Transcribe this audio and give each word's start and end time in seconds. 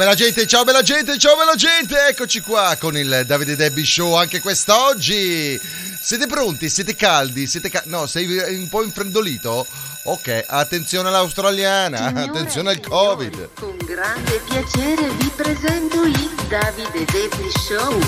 bella 0.00 0.14
gente, 0.14 0.46
ciao 0.46 0.64
bella 0.64 0.80
gente, 0.80 1.18
ciao 1.18 1.36
bella 1.36 1.54
gente, 1.56 1.94
eccoci 2.08 2.40
qua 2.40 2.74
con 2.80 2.96
il 2.96 3.24
Davide 3.26 3.54
Debbie 3.54 3.84
Show 3.84 4.14
anche 4.14 4.40
quest'oggi. 4.40 5.60
Siete 6.00 6.26
pronti? 6.26 6.70
Siete 6.70 6.96
caldi? 6.96 7.46
Siete 7.46 7.68
ca- 7.68 7.82
no, 7.84 8.06
sei 8.06 8.26
un 8.56 8.66
po' 8.70 8.82
infreddolito? 8.82 9.66
Ok, 10.04 10.44
attenzione 10.46 11.08
all'australiana, 11.08 11.98
Signore 11.98 12.22
attenzione 12.22 12.70
al 12.70 12.80
Covid. 12.80 13.50
Con 13.52 13.76
grande 13.84 14.40
piacere 14.48 15.06
vi 15.10 15.30
presento 15.36 16.02
il 16.04 16.30
Davide 16.48 17.04
Debbie 17.04 17.50
Show. 17.66 17.98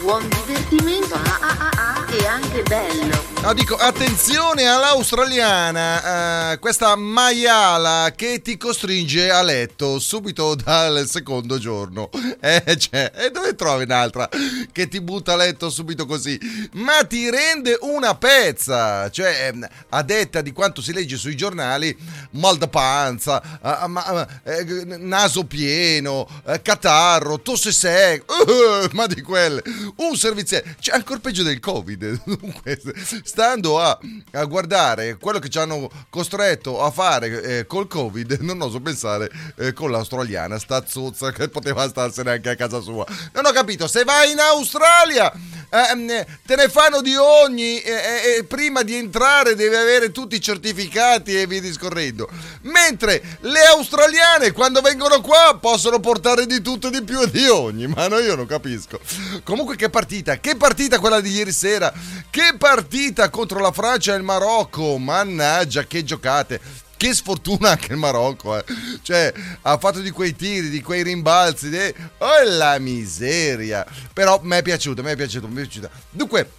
Buon 0.00 0.26
divertimento 0.28 1.16
ah, 1.16 1.38
ah, 1.38 1.56
ah, 1.58 1.70
e 2.10 2.26
anche 2.26 2.62
bello. 2.62 3.34
No, 3.42 3.54
dico 3.54 3.76
attenzione 3.76 4.66
all'australiana, 4.66 6.52
eh, 6.52 6.58
questa 6.58 6.96
maiala 6.96 8.12
che 8.16 8.40
ti 8.42 8.56
costringe 8.56 9.30
a 9.30 9.42
letto 9.42 9.98
subito 10.00 10.54
dal 10.58 11.06
secondo 11.08 11.58
giorno. 11.58 12.10
Eh, 12.40 12.76
cioè, 12.76 13.12
e 13.14 13.30
dove 13.30 13.54
trovi 13.54 13.84
un'altra 13.84 14.28
che 14.72 14.88
ti 14.88 15.00
butta 15.00 15.34
a 15.34 15.36
letto 15.36 15.70
subito 15.70 16.06
così? 16.06 16.38
Ma 16.72 17.04
ti 17.04 17.30
rende 17.30 17.78
una 17.82 18.16
pezza, 18.16 19.08
cioè 19.10 19.50
ehm, 19.52 19.68
a 19.90 20.02
detta 20.02 20.40
di 20.40 20.52
quanto 20.52 20.82
si 20.82 20.92
legge 20.92 21.16
sui 21.16 21.36
giornali, 21.36 21.96
mal 22.30 22.56
da 22.56 22.68
panza, 22.68 23.60
ah, 23.60 23.86
ma- 23.86 24.26
eh, 24.42 24.64
naso 24.98 25.44
pieno, 25.44 26.26
eh, 26.46 26.62
catarro, 26.62 27.40
tosse 27.40 28.24
uh, 28.26 28.88
ma 28.94 29.06
di 29.06 29.22
quelle, 29.22 29.62
un 29.96 30.16
servizio, 30.16 30.62
cioè 30.80 30.96
ancora 30.96 31.20
peggio 31.20 31.42
del 31.42 31.60
covid. 31.60 31.95
Dunque, 32.24 32.80
stando 33.22 33.80
a, 33.80 33.98
a 34.32 34.44
guardare 34.44 35.16
quello 35.16 35.38
che 35.38 35.48
ci 35.48 35.58
hanno 35.58 35.90
costretto 36.10 36.82
a 36.82 36.90
fare 36.90 37.42
eh, 37.42 37.66
col 37.66 37.86
covid, 37.88 38.38
non 38.42 38.60
oso 38.60 38.80
pensare 38.80 39.30
eh, 39.56 39.72
con 39.72 39.90
l'australiana, 39.90 40.58
sta 40.58 40.84
zozza 40.86 41.32
che 41.32 41.48
poteva 41.48 41.88
starsene 41.88 42.32
anche 42.32 42.50
a 42.50 42.54
casa 42.56 42.80
sua. 42.80 43.06
Non 43.32 43.46
ho 43.46 43.52
capito, 43.52 43.86
se 43.86 44.04
vai 44.04 44.32
in 44.32 44.38
Australia 44.38 45.32
ehm, 45.70 46.24
te 46.44 46.56
ne 46.56 46.68
fanno 46.68 47.00
di 47.00 47.14
ogni 47.14 47.80
e 47.80 48.44
prima 48.46 48.82
di 48.82 48.94
entrare 48.94 49.54
devi 49.54 49.74
avere 49.74 50.10
tutti 50.12 50.36
i 50.36 50.40
certificati 50.40 51.38
e 51.38 51.46
via 51.46 51.60
discorrendo. 51.60 52.28
Mentre 52.62 53.22
le 53.40 53.64
australiane 53.66 54.52
quando 54.52 54.80
vengono 54.80 55.20
qua 55.20 55.58
possono 55.60 56.00
portare 56.00 56.46
di 56.46 56.60
tutto 56.60 56.88
e 56.88 56.90
di 56.90 57.02
più 57.02 57.20
e 57.20 57.30
di 57.30 57.46
ogni, 57.48 57.86
ma 57.86 58.08
no, 58.08 58.18
io 58.18 58.34
non 58.34 58.46
capisco. 58.46 59.00
Comunque 59.44 59.76
che 59.76 59.90
partita, 59.90 60.38
che 60.38 60.56
partita 60.56 60.98
quella 60.98 61.20
di 61.20 61.30
ieri 61.30 61.52
sera, 61.52 61.85
che 62.30 62.54
partita 62.58 63.30
contro 63.30 63.60
la 63.60 63.72
Francia 63.72 64.14
e 64.14 64.16
il 64.16 64.22
Marocco, 64.22 64.98
mannaggia 64.98 65.84
che 65.84 66.04
giocate. 66.04 66.60
Che 66.96 67.12
sfortuna 67.12 67.70
anche 67.70 67.92
il 67.92 67.98
Marocco, 67.98 68.56
eh. 68.56 68.64
cioè 69.02 69.30
ha 69.62 69.76
fatto 69.76 70.00
di 70.00 70.10
quei 70.10 70.34
tiri, 70.34 70.70
di 70.70 70.80
quei 70.80 71.02
rimbalzi, 71.02 71.68
di... 71.68 71.76
oh 71.76 72.42
la 72.56 72.78
miseria. 72.78 73.84
Però 74.14 74.40
mi 74.42 74.56
è 74.56 74.62
piaciuto, 74.62 75.02
mi 75.02 75.10
è 75.10 75.16
piaciuto, 75.16 75.46
mi 75.46 75.56
è 75.56 75.60
piaciuta. 75.60 75.90
Dunque, 76.08 76.50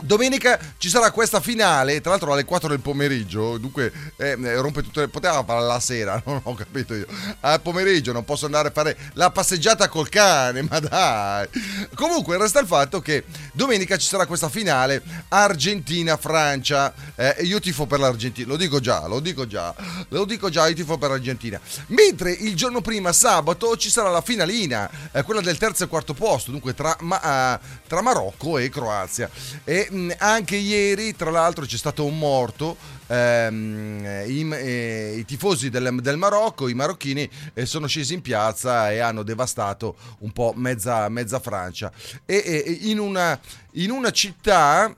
Domenica 0.00 0.58
ci 0.78 0.88
sarà 0.88 1.10
questa 1.10 1.40
finale, 1.40 2.00
tra 2.00 2.10
l'altro 2.10 2.32
alle 2.32 2.44
4 2.44 2.68
del 2.68 2.80
pomeriggio, 2.80 3.58
dunque 3.58 3.92
eh, 4.16 4.36
rompe 4.60 4.82
tutte 4.82 5.00
le... 5.00 5.08
poteva 5.08 5.42
farla 5.42 5.66
la 5.66 5.80
sera, 5.80 6.22
non 6.24 6.40
ho 6.44 6.54
capito 6.54 6.94
io. 6.94 7.06
Al 7.40 7.60
pomeriggio 7.60 8.12
non 8.12 8.24
posso 8.24 8.46
andare 8.46 8.68
a 8.68 8.70
fare 8.70 8.96
la 9.14 9.30
passeggiata 9.30 9.88
col 9.88 10.08
cane, 10.08 10.62
ma 10.62 10.78
dai. 10.78 11.48
Comunque 11.94 12.38
resta 12.38 12.60
il 12.60 12.68
fatto 12.68 13.00
che 13.00 13.24
domenica 13.52 13.96
ci 13.96 14.06
sarà 14.06 14.26
questa 14.26 14.48
finale 14.48 15.02
Argentina-Francia. 15.28 16.94
Eh, 17.16 17.36
io 17.40 17.58
tifo 17.58 17.86
per 17.86 17.98
l'Argentina, 17.98 18.46
lo 18.46 18.56
dico 18.56 18.78
già, 18.78 19.04
lo 19.08 19.18
dico 19.18 19.48
già, 19.48 19.74
lo 20.10 20.24
dico 20.24 20.48
già, 20.48 20.68
io 20.68 20.74
tifo 20.74 20.96
per 20.96 21.10
l'Argentina. 21.10 21.60
Mentre 21.88 22.30
il 22.30 22.54
giorno 22.54 22.80
prima, 22.80 23.12
sabato, 23.12 23.76
ci 23.76 23.90
sarà 23.90 24.10
la 24.10 24.22
finalina, 24.22 24.88
eh, 25.10 25.22
quella 25.24 25.40
del 25.40 25.58
terzo 25.58 25.82
e 25.82 25.88
quarto 25.88 26.14
posto, 26.14 26.52
dunque 26.52 26.72
tra, 26.74 26.96
ma- 27.00 27.56
eh, 27.56 27.58
tra 27.88 28.00
Marocco 28.00 28.58
e 28.58 28.68
Croazia. 28.68 29.28
E 29.64 29.87
mh, 29.90 30.12
anche 30.18 30.56
ieri, 30.56 31.14
tra 31.16 31.30
l'altro, 31.30 31.64
c'è 31.64 31.76
stato 31.76 32.04
un 32.04 32.18
morto. 32.18 32.76
ehm, 33.08 34.24
i, 34.26 34.48
eh, 34.52 35.14
i 35.18 35.24
tifosi 35.24 35.70
del, 35.70 35.98
del 36.00 36.16
Marocco, 36.16 36.68
i 36.68 36.74
marocchini, 36.74 37.28
eh, 37.54 37.66
sono 37.66 37.86
scesi 37.86 38.14
in 38.14 38.20
piazza 38.20 38.90
e 38.92 38.98
hanno 38.98 39.22
devastato 39.22 39.96
un 40.20 40.32
po' 40.32 40.52
mezza, 40.54 41.08
mezza 41.08 41.40
Francia. 41.40 41.90
E, 42.24 42.42
e 42.44 42.78
in, 42.82 42.98
una, 42.98 43.38
in 43.72 43.90
una 43.90 44.10
città 44.10 44.94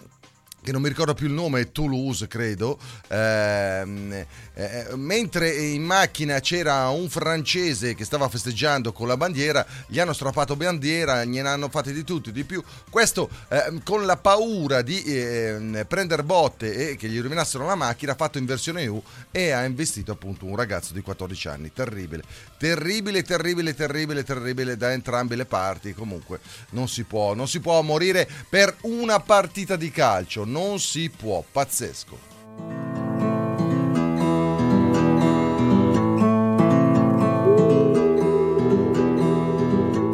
che 0.63 0.73
non 0.73 0.83
mi 0.83 0.89
ricordo 0.89 1.15
più 1.15 1.27
il 1.27 1.33
nome, 1.33 1.61
è 1.61 1.73
Toulouse 1.73 2.27
credo, 2.27 2.79
ehm, 3.09 4.27
eh, 4.55 4.87
mentre 4.95 5.55
in 5.55 5.83
macchina 5.83 6.41
c'era 6.41 6.89
un 6.89 7.09
francese 7.09 7.95
che 7.95 8.05
stava 8.05 8.29
festeggiando 8.29 8.93
con 8.93 9.09
la 9.09 9.17
bandiera, 9.17 9.67
gli 9.87 9.99
hanno 9.99 10.13
strappato 10.13 10.57
bandiera, 10.57 11.25
gliene 11.25 11.49
hanno 11.49 11.69
fatte 11.69 11.93
di 11.93 12.05
tutto 12.05 12.31
di 12.31 12.45
più. 12.45 12.63
Questo 12.91 13.31
ehm, 13.49 13.83
con 13.83 14.05
la 14.05 14.17
paura 14.17 14.83
di 14.83 15.03
ehm, 15.05 15.85
prendere 15.89 16.23
botte 16.23 16.91
e 16.91 16.97
che 16.97 17.09
gli 17.09 17.21
rovinassero 17.21 17.67
la 17.67 17.75
macchina, 17.75 18.13
ha 18.13 18.17
fatto 18.17 18.39
in 18.39 18.45
versione 18.45 18.83
EU 18.83 19.03
e 19.31 19.51
ha 19.51 19.65
investito 19.65 20.13
appunto 20.13 20.45
un 20.45 20.57
ragazzo 20.57 20.93
di 20.93 21.01
14 21.01 21.49
anni. 21.49 21.73
Terribile, 21.73 22.23
terribile, 22.61 23.23
terribile, 23.23 23.75
terribile, 23.75 24.23
terribile 24.23 24.77
da 24.77 24.93
entrambe 24.93 25.35
le 25.35 25.47
parti. 25.47 25.95
Comunque 25.95 26.41
non 26.71 26.89
si 26.89 27.05
può, 27.05 27.33
non 27.33 27.49
si 27.49 27.59
può 27.59 27.81
morire 27.81 28.29
per 28.51 28.77
una 28.83 29.19
partita 29.19 29.77
di 29.77 29.91
calcio, 29.91 30.45
non 30.45 30.79
si 30.79 31.09
può, 31.09 31.43
pazzesco. 31.51 32.29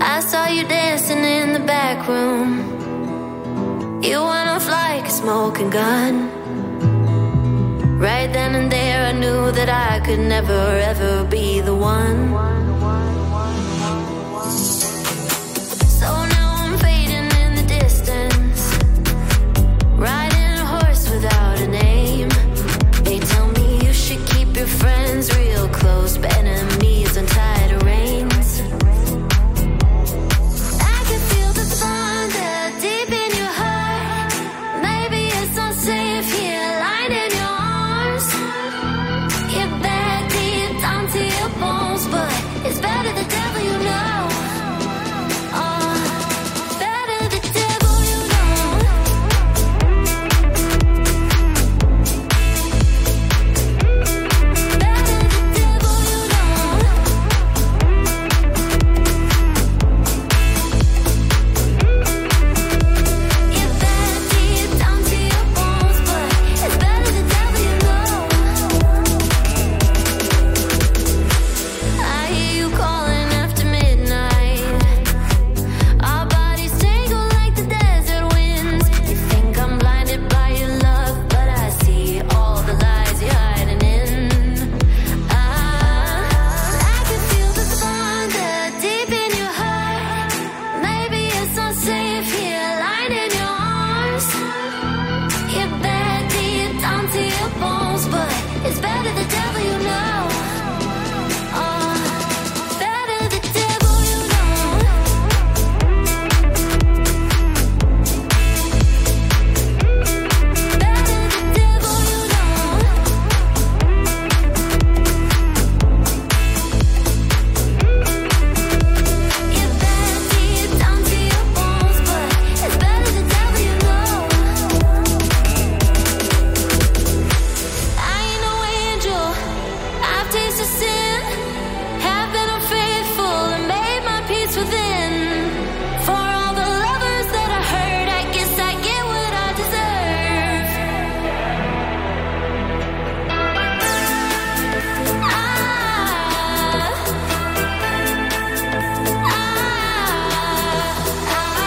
I 0.01 0.21
saw 0.21 0.47
you 0.47 0.65
dancing 0.69 1.25
in 1.25 1.53
the 1.53 1.61
back 1.61 2.07
room. 2.07 2.75
You 4.03 4.23
went 4.23 4.49
off 4.49 4.69
like 4.69 5.09
a 5.09 5.11
smoking 5.11 5.71
gun. 5.71 6.31
Right 7.99 8.31
then 8.33 8.55
and 8.55 8.71
there, 8.71 8.86
knew 9.21 9.51
that 9.53 9.69
I 9.69 10.01
could 10.05 10.21
never 10.21 10.63
ever 10.91 11.25
be 11.25 11.61
the 11.61 11.75
one. 11.75 12.66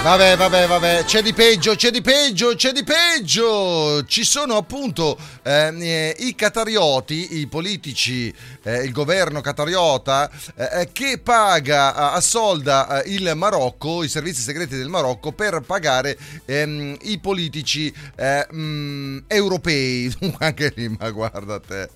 Vabbè, 0.10 0.38
vabbè, 0.38 0.66
vabbè, 0.66 1.04
c'è 1.06 1.22
di 1.22 1.34
peggio, 1.34 1.76
c'è 1.76 1.92
di 1.92 2.02
peggio, 2.02 2.56
c'è 2.56 2.72
di 2.72 2.84
peggio. 2.84 4.04
Ci 4.06 4.24
sono 4.24 4.58
appunto 4.58 5.16
eh, 5.44 5.72
eh, 5.80 6.16
i 6.18 6.34
catarioti, 6.34 7.38
i 7.38 7.46
politici, 7.46 8.34
eh, 8.64 8.84
il 8.84 8.92
governo 8.92 9.40
catariota 9.40 10.28
eh, 10.56 10.90
che 10.92 11.20
paga, 11.20 12.12
assolda 12.12 13.04
eh, 13.04 13.12
il 13.12 13.34
Marocco, 13.36 14.02
i 14.02 14.10
servizi 14.10 14.42
segreti 14.42 14.76
del 14.76 14.88
Marocco 14.90 15.32
per 15.32 15.62
pagare 15.62 16.18
ehm, 16.46 16.98
i 17.02 17.20
politici 17.20 17.94
mh, 18.18 18.46
mm, 18.52 19.18
europei. 19.28 20.12
Anche 20.40 20.74
lì, 20.76 20.90
ma 20.98 21.12
guarda 21.12 21.60
te, 21.60 21.88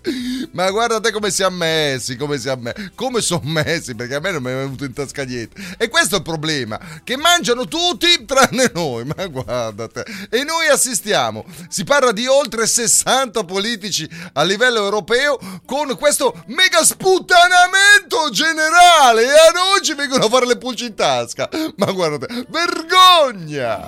ma 0.51 0.69
guarda 0.69 0.99
te 0.99 1.11
come 1.11 1.31
siamo 1.31 1.57
messi, 1.57 2.15
come 2.15 2.37
siamo 2.37 2.61
messi, 2.61 2.91
come 2.93 3.21
sono 3.21 3.41
messi, 3.45 3.95
perché 3.95 4.13
a 4.13 4.19
me 4.19 4.29
non 4.29 4.43
mi 4.43 4.51
è 4.51 4.53
venuto 4.53 4.85
in 4.85 4.93
tasca 4.93 5.23
niente. 5.23 5.59
E 5.79 5.89
questo 5.89 6.13
è 6.13 6.17
il 6.19 6.23
problema, 6.23 6.79
che 7.03 7.17
mangiano 7.17 7.67
tutti 7.67 8.01
tranne 8.25 8.71
noi, 8.73 9.05
ma 9.05 9.25
guardate. 9.27 10.05
E 10.29 10.43
noi 10.43 10.67
assistiamo, 10.67 11.45
si 11.69 11.83
parla 11.83 12.11
di 12.11 12.27
oltre 12.27 12.67
60 12.67 13.43
politici 13.43 14.09
a 14.33 14.43
livello 14.43 14.79
europeo 14.79 15.39
con 15.65 15.95
questo 15.97 16.43
mega 16.47 16.83
sputtanamento 16.83 18.29
generale 18.31 19.23
e 19.23 19.29
a 19.29 19.51
noi 19.53 19.81
ci 19.81 19.93
vengono 19.93 20.25
a 20.25 20.29
fare 20.29 20.45
le 20.45 20.57
pulci 20.57 20.85
in 20.85 20.95
tasca. 20.95 21.49
Ma 21.77 21.91
guardate, 21.91 22.45
vergogna! 22.49 23.87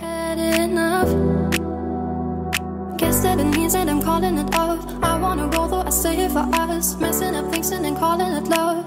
Guess 2.97 3.23
that 3.23 3.37
means 3.37 3.73
that 3.73 3.89
I'm 3.89 4.01
calling 4.01 4.37
it 4.37 4.55
off. 4.55 4.85
I 5.03 5.19
wanna 5.19 5.47
roll 5.47 5.67
though 5.67 5.83
I 5.85 5.89
say 5.89 6.15
it 6.15 6.31
for 6.31 6.47
us. 6.53 6.95
Messing 6.95 7.35
up 7.35 7.51
things 7.51 7.71
and 7.71 7.97
calling 7.97 8.31
it 8.31 8.47
love. 8.47 8.85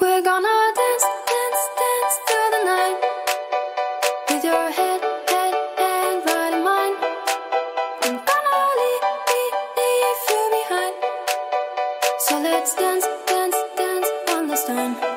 We're 0.00 0.22
gonna 0.22 0.72
dance, 0.76 1.04
dance, 1.26 1.62
dance 1.76 2.16
through 2.26 2.50
the 2.52 2.64
night. 2.64 3.09
Your 4.42 4.70
head, 4.70 5.02
head 5.28 6.24
right 6.24 6.52
in 6.54 6.64
mine. 6.64 6.94
Leave, 8.80 10.22
you 10.30 10.42
behind. 10.56 10.94
So 12.20 12.40
let's 12.40 12.74
dance, 12.74 13.06
dance, 13.26 13.56
dance 13.76 14.08
on 14.30 14.48
this 14.48 14.64
time. 14.64 15.09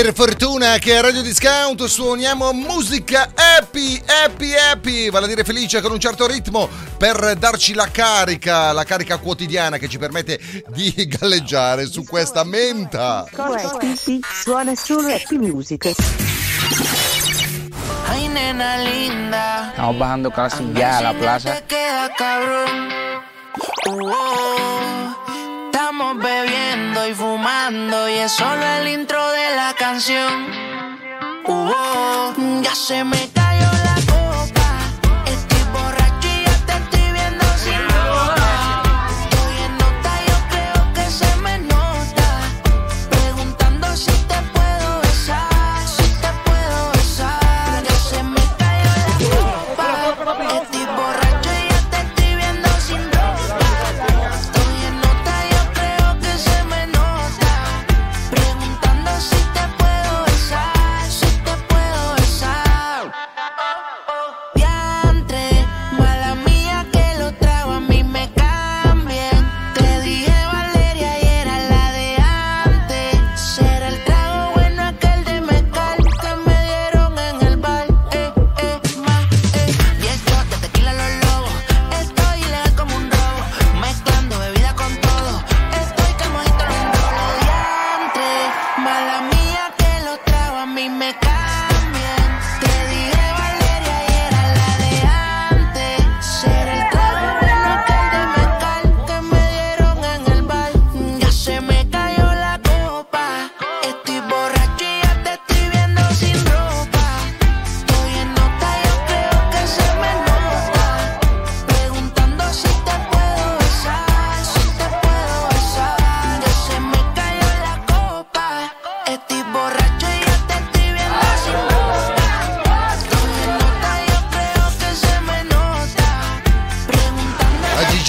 Per 0.00 0.14
fortuna 0.14 0.78
che 0.78 0.96
a 0.96 1.02
Radio 1.02 1.20
Discount 1.20 1.84
suoniamo 1.84 2.54
musica 2.54 3.32
happy, 3.34 4.02
happy, 4.24 4.54
happy, 4.54 5.10
vale 5.10 5.26
a 5.26 5.28
dire 5.28 5.44
felice 5.44 5.82
con 5.82 5.92
un 5.92 6.00
certo 6.00 6.26
ritmo 6.26 6.70
per 6.96 7.36
darci 7.36 7.74
la 7.74 7.86
carica, 7.90 8.72
la 8.72 8.84
carica 8.84 9.18
quotidiana 9.18 9.76
che 9.76 9.88
ci 9.88 9.98
permette 9.98 10.40
di 10.68 11.06
galleggiare 11.06 11.84
su 11.84 12.04
questa 12.04 12.44
menta. 12.44 13.26
Happy 13.30 14.20
suona 14.42 14.74
solo 14.74 15.06
happy 15.12 15.36
music. 15.36 15.92
Ay, 18.06 18.26
nena 18.28 18.76
linda. 18.76 19.68
Estamos 19.68 19.96
bajando 19.98 20.30
casi 20.30 20.64
ya 20.72 20.96
a 20.96 21.00
la 21.02 21.12
plaza. 21.12 21.52
Te 21.52 21.64
queda 21.66 22.10
cabrón. 22.16 22.88
Estamos 26.00 26.24
bebiendo 26.24 27.06
y 27.08 27.14
fumando 27.14 28.08
y 28.08 28.14
es 28.14 28.32
solo 28.32 28.64
el 28.78 28.88
intro 28.88 29.22
de 29.32 29.54
la 29.54 29.74
canción. 29.78 30.46
Uh. 31.44 32.62
Ya 32.62 32.74
se 32.74 33.04
me 33.04 33.39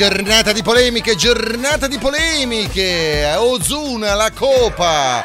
giornata 0.01 0.51
di 0.51 0.63
polemiche, 0.63 1.15
giornata 1.15 1.85
di 1.85 1.99
polemiche. 1.99 3.35
Ozuna, 3.37 4.15
la 4.15 4.31
copa. 4.31 5.23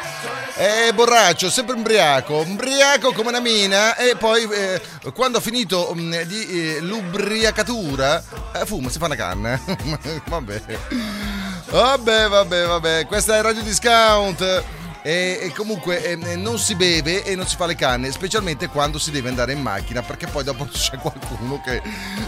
È 0.53 0.91
borraccio, 0.93 1.49
sempre 1.49 1.73
ubriaco, 1.73 2.41
ubriaco 2.41 3.11
come 3.11 3.29
una 3.29 3.39
mina 3.39 3.95
e 3.95 4.15
poi 4.15 4.43
eh, 4.43 4.79
quando 5.15 5.39
ha 5.39 5.41
finito 5.41 5.91
mh, 5.95 6.21
di 6.25 6.75
eh, 6.75 6.79
l'ubriacatura 6.81 8.23
eh, 8.53 8.65
fuma, 8.67 8.89
si 8.89 8.99
fa 8.99 9.05
una 9.05 9.15
canna. 9.15 9.59
vabbè. 10.29 10.61
Vabbè, 11.71 12.27
vabbè, 12.27 12.65
vabbè. 12.67 13.05
Questa 13.07 13.35
è 13.35 13.41
Radio 13.41 13.63
Discount. 13.63 14.76
E, 15.07 15.39
e 15.41 15.53
comunque 15.53 16.03
eh, 16.03 16.35
non 16.35 16.59
si 16.59 16.75
beve 16.75 17.23
e 17.23 17.33
non 17.37 17.47
si 17.47 17.55
fa 17.55 17.65
le 17.65 17.75
canne, 17.75 18.11
specialmente 18.11 18.67
quando 18.67 18.99
si 18.99 19.09
deve 19.09 19.29
andare 19.29 19.53
in 19.53 19.61
macchina, 19.61 20.01
perché 20.01 20.27
poi 20.27 20.43
dopo 20.43 20.65
c'è 20.69 20.97
qualcuno 20.97 21.61
che 21.63 21.81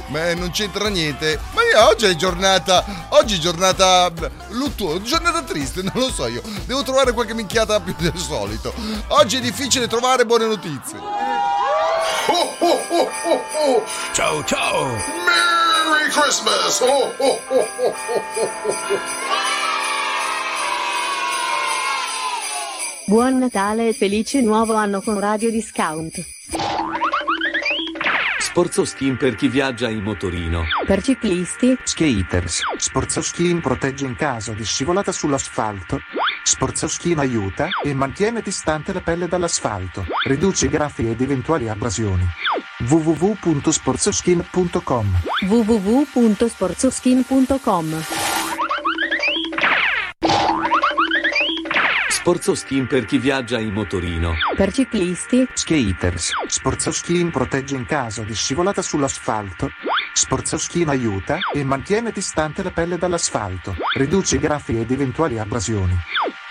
beh, 0.08 0.36
non 0.36 0.50
c'entra 0.52 0.88
niente. 0.88 1.38
Ma 1.52 1.62
io 1.64 1.86
oggi 1.86 2.06
è 2.06 2.16
giornata, 2.16 2.86
oggi 3.10 3.36
è 3.36 3.38
giornata 3.38 4.10
luttuosa, 4.52 5.02
giornata 5.02 5.42
triste, 5.42 5.82
non 5.92 5.92
lo 5.96 6.10
so 6.10 6.28
io. 6.28 6.42
Devo 6.66 6.82
trovare 6.84 7.12
qualche 7.12 7.34
minchiata 7.34 7.82
più 7.82 7.94
del 7.98 8.18
solito. 8.18 8.74
Oggi 9.08 9.36
è 9.36 9.42
difficile 9.42 9.90
trovare 9.90 10.26
buone 10.26 10.46
notizie. 10.46 10.98
Ciao 14.14 14.46
ciao! 14.46 14.86
Merry 14.86 16.10
Christmas! 16.12 16.80
Oh, 16.80 17.14
oh, 17.18 17.42
oh, 17.50 17.68
oh, 17.78 17.94
oh, 18.14 18.50
oh. 18.70 19.49
Buon 23.10 23.40
Natale 23.40 23.88
e 23.88 23.94
felice 23.94 24.40
nuovo 24.40 24.76
anno 24.76 25.02
con 25.02 25.20
Radio 25.20 25.50
Discount. 25.50 26.24
Sporzo 28.40 28.86
skin 28.86 29.18
per 29.18 29.34
chi 29.34 29.48
viaggia 29.48 29.90
in 29.90 30.04
motorino. 30.04 30.66
Per 30.86 31.02
ciclisti, 31.02 31.76
Skaters. 31.82 32.62
Sportsoskin 32.78 33.62
protegge 33.62 34.06
in 34.06 34.16
caso 34.16 34.54
di 34.54 34.64
scivolata 34.64 35.12
sull'asfalto. 35.12 36.02
Sportsoskin 36.44 37.18
aiuta 37.18 37.70
e 37.84 37.96
mantiene 37.96 38.44
distante 38.44 38.94
la 38.94 39.02
pelle 39.02 39.28
dall'asfalto. 39.28 40.06
Riduce 40.28 40.68
i 40.68 40.70
graffi 40.70 41.10
ed 41.10 41.20
eventuali 41.20 41.68
abrasioni. 41.68 42.28
www.sportsoskin.com 42.88 45.20
www.sportsoskin.com. 45.48 48.39
Sporzo 52.20 52.54
skin 52.54 52.86
per 52.86 53.06
chi 53.06 53.18
viaggia 53.18 53.60
in 53.60 53.72
motorino. 53.72 54.34
Per 54.54 54.74
ciclisti, 54.74 55.48
Skaters. 55.54 56.32
Sportsoskin 56.48 57.32
protegge 57.32 57.78
in 57.78 57.86
caso 57.86 58.24
di 58.24 58.36
scivolata 58.36 58.82
sull'asfalto. 58.82 59.70
Sportsoskin 60.14 60.90
aiuta 60.90 61.38
e 61.54 61.64
mantiene 61.64 62.12
distante 62.12 62.62
la 62.62 62.72
pelle 62.72 62.98
dall'asfalto. 62.98 63.74
Riduce 63.96 64.36
i 64.36 64.40
graffi 64.40 64.78
ed 64.78 64.92
eventuali 64.92 65.40
abrasioni. 65.40 65.98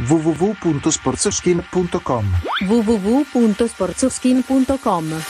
www.sportsoskin.com 0.07 2.41
www.sportsoskin.com. 2.67 5.23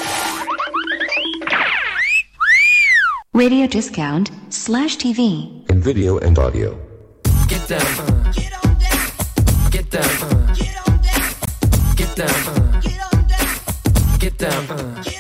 Radio 3.33 3.67
Discount 3.67 4.31
slash 4.49 4.95
TV. 4.97 5.65
in 5.69 5.81
video 5.81 6.19
and 6.19 6.39
audio. 6.39 6.79
Get 7.49 7.67
down. 7.67 8.31
Get 8.33 8.58
Get 14.39 14.51
down. 14.51 14.71
uh. 14.71 15.18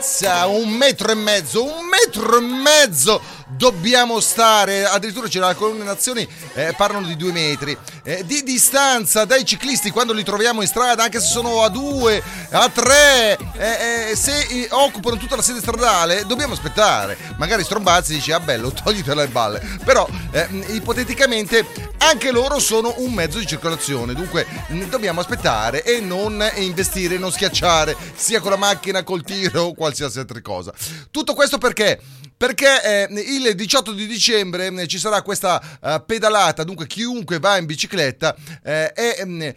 za, 0.00 0.46
un 0.46 0.70
metro 0.70 1.12
e 1.12 1.14
mezzo, 1.14 1.64
un 1.64 1.86
metro 1.86 2.38
e 2.38 2.40
mezzo 2.40 3.20
dobbiamo 3.56 4.20
stare, 4.20 4.84
addirittura 4.84 5.28
la 5.32 5.54
colonna 5.54 5.84
nazioni, 5.84 6.26
eh, 6.54 6.74
parlano 6.76 7.06
di 7.06 7.16
due 7.16 7.32
metri, 7.32 7.76
eh, 8.02 8.24
di 8.24 8.42
distanza 8.42 9.24
dai 9.24 9.44
ciclisti 9.44 9.90
quando 9.90 10.12
li 10.12 10.24
troviamo 10.24 10.62
in 10.62 10.68
strada, 10.68 11.04
anche 11.04 11.20
se 11.20 11.28
sono 11.28 11.62
a 11.62 11.68
due, 11.68 12.22
a 12.50 12.68
tre, 12.68 13.36
eh, 13.56 14.10
eh, 14.10 14.16
se 14.16 14.38
eh, 14.38 14.68
occupano 14.70 15.16
tutta 15.16 15.36
la 15.36 15.42
sede 15.42 15.60
stradale, 15.60 16.24
dobbiamo 16.26 16.54
aspettare, 16.54 17.16
magari 17.36 17.64
strombazzi 17.64 18.14
dici, 18.14 18.32
ah 18.32 18.40
bello, 18.40 18.70
toglitela 18.72 19.22
le 19.22 19.28
balle, 19.28 19.78
però 19.84 20.08
eh, 20.32 20.48
ipoteticamente 20.68 21.66
anche 21.98 22.30
loro 22.32 22.58
sono 22.58 22.94
un 22.98 23.12
mezzo 23.12 23.38
di 23.38 23.46
circolazione, 23.46 24.14
dunque 24.14 24.46
mh, 24.68 24.84
dobbiamo 24.84 25.20
aspettare 25.20 25.82
e 25.84 26.00
non 26.00 26.44
investire, 26.56 27.18
non 27.18 27.30
schiacciare, 27.30 27.96
sia 28.14 28.40
con 28.40 28.50
la 28.50 28.56
macchina, 28.56 29.02
col 29.02 29.22
tiro 29.22 29.62
o 29.62 29.74
qualsiasi 29.74 30.18
altra 30.18 30.40
cosa. 30.40 30.72
Tutto 31.10 31.34
questo 31.34 31.58
perché? 31.58 32.00
Perché 32.42 33.08
eh, 33.08 33.20
il 33.20 33.54
18 33.54 33.92
di 33.92 34.04
dicembre 34.04 34.66
eh, 34.66 34.88
ci 34.88 34.98
sarà 34.98 35.22
questa 35.22 35.62
eh, 35.80 36.02
pedalata, 36.04 36.64
dunque 36.64 36.88
chiunque 36.88 37.38
va 37.38 37.56
in 37.56 37.66
bicicletta 37.66 38.34
e 38.64 39.54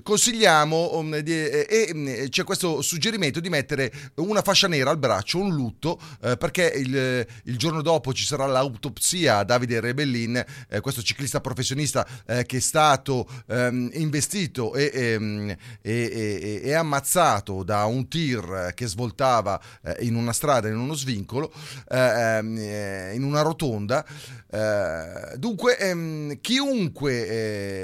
consigliamo 0.00 1.12
e 1.12 2.28
c'è 2.28 2.44
questo 2.44 2.80
suggerimento 2.80 3.40
di 3.40 3.48
mettere 3.48 3.90
una 4.18 4.40
fascia 4.40 4.68
nera 4.68 4.90
al 4.90 4.98
braccio, 4.98 5.40
un 5.40 5.52
lutto, 5.52 6.00
eh, 6.22 6.36
perché 6.36 6.72
il, 6.76 7.26
il 7.44 7.58
giorno 7.58 7.82
dopo 7.82 8.12
ci 8.12 8.24
sarà 8.24 8.46
l'autopsia 8.46 9.38
a 9.38 9.44
Davide 9.44 9.80
Rebellin, 9.80 10.44
eh, 10.68 10.80
questo 10.80 11.02
ciclista 11.02 11.40
professionista 11.40 12.06
eh, 12.24 12.46
che 12.46 12.58
è 12.58 12.60
stato 12.60 13.28
ehm, 13.48 13.90
investito 13.94 14.74
e, 14.74 14.92
ehm, 14.94 15.50
e- 15.50 15.58
e- 15.82 16.60
e 16.62 16.72
ammazzato 16.72 17.64
da 17.64 17.84
un 17.86 18.06
tir 18.06 18.74
che 18.76 18.86
svoltava 18.86 19.60
in 20.00 20.14
una 20.14 20.32
strada, 20.32 20.68
in 20.68 20.76
uno 20.76 20.94
svincolo. 20.94 21.52
Eh, 21.88 21.98
ehm, 21.98 22.56
eh, 22.58 23.12
in 23.14 23.22
una 23.24 23.42
rotonda. 23.42 24.04
Eh, 24.52 25.36
dunque, 25.36 25.78
ehm, 25.78 26.40
chiunque 26.40 27.26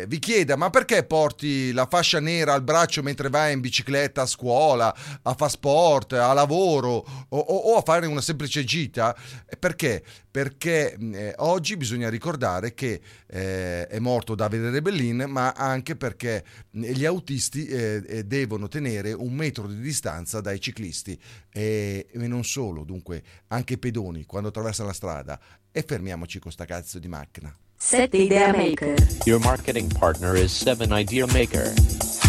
eh, 0.01 0.05
vi 0.09 0.19
chieda 0.19 0.57
ma 0.57 0.69
perché 0.71 1.05
porti 1.05 1.73
la 1.73 1.87
fascia 1.89 2.19
nera 2.19 2.55
al 2.55 2.63
braccio 2.63 3.03
mentre 3.03 3.29
vai 3.29 3.53
in 3.53 3.61
bicicletta 3.61 4.23
a 4.23 4.27
scuola, 4.27 4.93
a 5.23 5.35
fa 5.35 5.49
sport, 5.49 6.15
a 6.15 6.33
lavoro 6.33 6.89
o, 7.29 7.39
o- 7.39 7.73
o 7.73 7.77
a 7.77 7.83
fare 7.83 8.07
una 8.07 8.21
semplice 8.21 8.65
gita? 8.65 9.15
Eh, 9.49 9.57
Perché? 9.57 10.03
Perché 10.37 10.93
eh, 10.93 11.33
oggi 11.39 11.79
bisogna 11.79 12.11
ricordare 12.11 12.75
che 12.75 13.01
eh, 13.27 13.87
è 13.87 13.99
morto 14.01 14.35
Davide 14.35 14.69
Rebellin, 14.69 15.25
ma 15.29 15.53
anche 15.53 15.97
perché 15.97 16.45
gli 16.73 17.07
autisti 17.07 17.65
eh, 17.65 18.03
eh, 18.07 18.25
devono 18.25 18.69
tenere 18.69 19.15
un 19.15 19.33
metro 19.33 19.67
di 19.67 19.81
distanza 19.81 20.43
dai 20.43 20.61
ciclisti 20.61 21.19
e, 21.51 22.09
e 22.13 22.29
non 22.29 22.45
solo, 22.45 22.85
dunque 22.85 23.23
anche 23.47 23.73
i 23.73 23.79
pedoni 23.79 24.27
quando 24.27 24.51
attraversano 24.51 24.89
la 24.89 24.95
strada. 24.95 25.41
E 25.73 25.83
fermiamoci 25.83 26.39
con 26.39 26.53
sta 26.53 26.67
cazzo 26.67 26.99
di 26.99 27.09
macchina. 27.09 27.51
7 27.79 28.19
Idea 28.19 28.55
Maker. 28.55 28.95
Your 29.25 29.41
marketing 29.41 29.91
partner 29.99 30.37
is 30.37 30.53
7 30.53 30.89
Idea 30.91 31.25
Maker. 31.29 31.73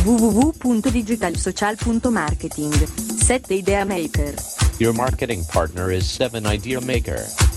www.digitalsocial.marketing 0.05 2.73
7 2.73 3.53
Idea 3.53 3.83
Maker. 3.83 4.33
Your 4.77 4.93
marketing 4.93 5.45
partner 5.51 5.91
is 5.91 6.09
7 6.09 6.45
Idea 6.45 6.79
Maker. 6.79 7.56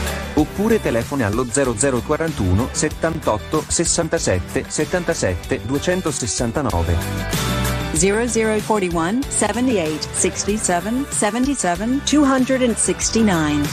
Oppure 0.41 0.81
telefoni 0.81 1.21
allo 1.21 1.45
0041 1.45 2.69
78 2.71 3.63
67 3.67 4.65
77 4.67 5.61
269. 5.67 6.97
0041 7.93 9.19
78 9.27 10.07
67 10.11 11.05
77 11.11 12.01
269. 12.03 13.69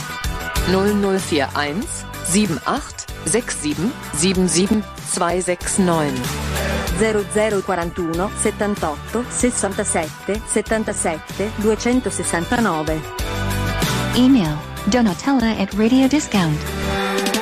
0041 0.67 1.87
78 2.23 3.05
67 3.23 3.91
77 4.13 4.83
269. 5.13 6.21
0041 6.99 8.29
78 8.35 9.25
67 9.27 10.41
77 10.45 11.51
269. 11.61 13.01
Email 14.15 14.68
donatella 14.87 15.59
at 15.59 15.73
Radio 15.73 16.07
Discount. 16.07 17.38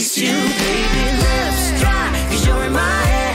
Taste 0.00 0.16
you, 0.16 0.32
baby. 0.32 1.16
Lips 1.18 1.78
dry, 1.78 2.26
cause 2.30 2.46
you're 2.46 2.64
in 2.64 2.72
my 2.72 2.80
head. 2.80 3.29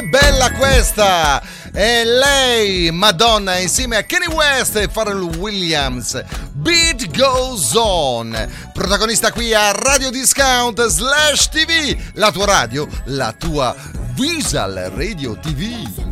Che 0.00 0.06
bella 0.06 0.50
questa! 0.52 1.42
È 1.72 2.04
lei, 2.04 2.90
Madonna, 2.90 3.58
insieme 3.58 3.96
a 3.96 4.02
Kenny 4.02 4.26
West 4.26 4.76
e 4.76 4.88
Pharrell 4.88 5.22
Williams. 5.36 6.20
Beat 6.52 7.16
Goes 7.16 7.74
On. 7.74 8.36
Protagonista 8.72 9.30
qui 9.30 9.54
a 9.54 9.70
Radio 9.72 10.10
Discount 10.10 10.84
slash 10.86 11.48
TV. 11.48 11.96
La 12.14 12.32
tua 12.32 12.46
radio, 12.46 12.88
la 13.04 13.32
tua 13.32 13.74
Visual 14.14 14.90
Radio 14.94 15.38
TV. 15.38 16.09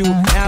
You. 0.00 0.39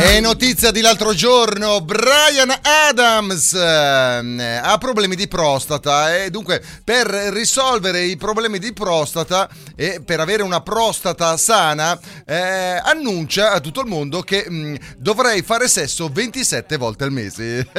E 0.00 0.20
notizia 0.20 0.70
di 0.70 0.80
l'altro 0.80 1.12
giorno, 1.12 1.82
Brian 1.82 2.50
Adams 2.62 3.52
eh, 3.52 4.60
ha 4.62 4.78
problemi 4.78 5.16
di 5.16 5.28
prostata 5.28 6.16
e 6.16 6.30
dunque 6.30 6.62
per 6.82 7.08
risolvere 7.08 8.04
i 8.04 8.16
problemi 8.16 8.58
di 8.58 8.72
prostata 8.72 9.50
e 9.76 10.00
per 10.02 10.20
avere 10.20 10.42
una 10.42 10.62
prostata 10.62 11.36
sana 11.36 11.98
eh, 12.24 12.80
annuncia 12.82 13.52
a 13.52 13.60
tutto 13.60 13.82
il 13.82 13.86
mondo 13.86 14.22
che 14.22 14.48
mh, 14.48 14.76
dovrei 14.96 15.42
fare 15.42 15.68
sesso 15.68 16.08
27 16.08 16.78
volte 16.78 17.04
al 17.04 17.12
mese. 17.12 17.68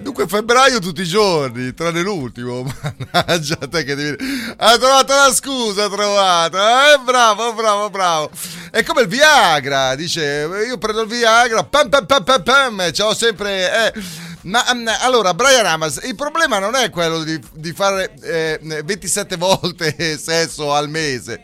Dunque 0.00 0.26
febbraio 0.26 0.80
tutti 0.80 1.02
i 1.02 1.06
giorni, 1.06 1.74
tranne 1.74 2.02
l'ultimo. 2.02 2.62
Mannaggia 3.12 3.56
te 3.56 3.84
che 3.84 3.94
devi... 3.94 4.16
Ha 4.56 4.78
trovato 4.78 5.14
la 5.14 5.32
scusa, 5.32 5.84
ha 5.84 5.88
trovato. 5.88 6.56
Eh, 6.56 6.98
bravo, 7.04 7.52
bravo, 7.54 7.79
bravo. 7.88 8.30
È 8.70 8.82
come 8.82 9.02
il 9.02 9.08
Viagra, 9.08 9.94
dice, 9.94 10.46
io 10.66 10.76
prendo 10.78 11.02
il 11.02 11.08
Viagra, 11.08 11.64
pam 11.64 11.88
pam 11.88 12.04
pam 12.04 12.24
pam 12.24 12.42
pam, 12.42 12.90
c'ho 12.90 13.14
sempre... 13.14 13.92
eh. 13.94 14.28
Ma 14.42 14.64
mm, 14.74 14.88
allora, 15.00 15.34
Brian 15.34 15.66
Amas, 15.66 16.00
il 16.04 16.14
problema 16.14 16.58
non 16.58 16.74
è 16.74 16.88
quello 16.88 17.22
di, 17.22 17.38
di 17.52 17.72
fare 17.72 18.14
eh, 18.22 18.58
27 18.84 19.36
volte 19.36 19.94
sesso 20.18 20.72
al 20.72 20.88
mese. 20.88 21.42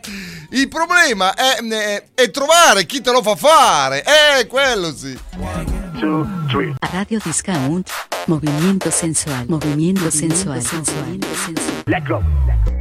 Il 0.51 0.67
problema 0.67 1.33
è, 1.35 1.57
è- 1.59 2.03
è 2.15 2.31
trovare 2.31 2.85
chi 2.85 3.01
te 3.01 3.11
lo 3.11 3.21
fa 3.21 3.35
fare. 3.35 4.03
Eh, 4.03 4.47
quello 4.47 4.95
sì. 4.95 5.15
Radio 6.91 7.19
Discount. 7.23 7.89
Movimiento 8.25 8.89
sensual. 8.89 9.45
Movimiento 9.47 10.09
sensual. 10.09 10.57
Movimiento 10.57 11.35
sensual. 11.35 12.76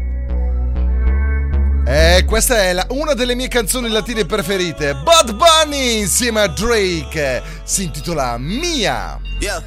Eh, 1.89 2.25
questa 2.27 2.63
è 2.65 2.73
la- 2.73 2.87
una 2.91 3.15
delle 3.15 3.35
mie 3.37 3.47
canzoni 3.49 3.89
latine 3.89 4.25
preferite. 4.25 4.95
Bud 4.95 5.35
Bunny 5.37 6.01
insieme 6.01 6.41
a 6.41 6.49
Drake. 6.49 7.43
Si 7.63 7.85
intitola 7.85 8.37
Mia. 8.39 9.21
Yeah. 9.39 9.63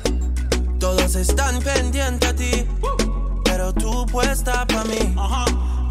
Todos 0.79 1.15
están 1.15 1.59
pendientes 1.61 2.29
a 2.29 2.33
ti, 2.33 2.67
pero 3.43 3.73
tú 3.73 4.05
puesta 4.05 4.65
pa' 4.65 4.83
mí, 4.85 5.13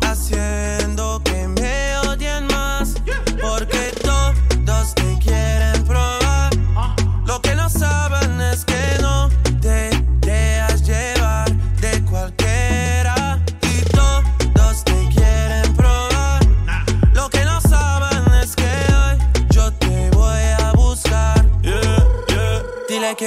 haciendo 0.03 1.21
que 1.25 1.47
me 1.49 1.97
odien 2.09 2.47
más, 2.47 2.95
porque 3.41 3.93
todos 4.03 4.95
te 4.95 5.19
quieren 5.23 5.78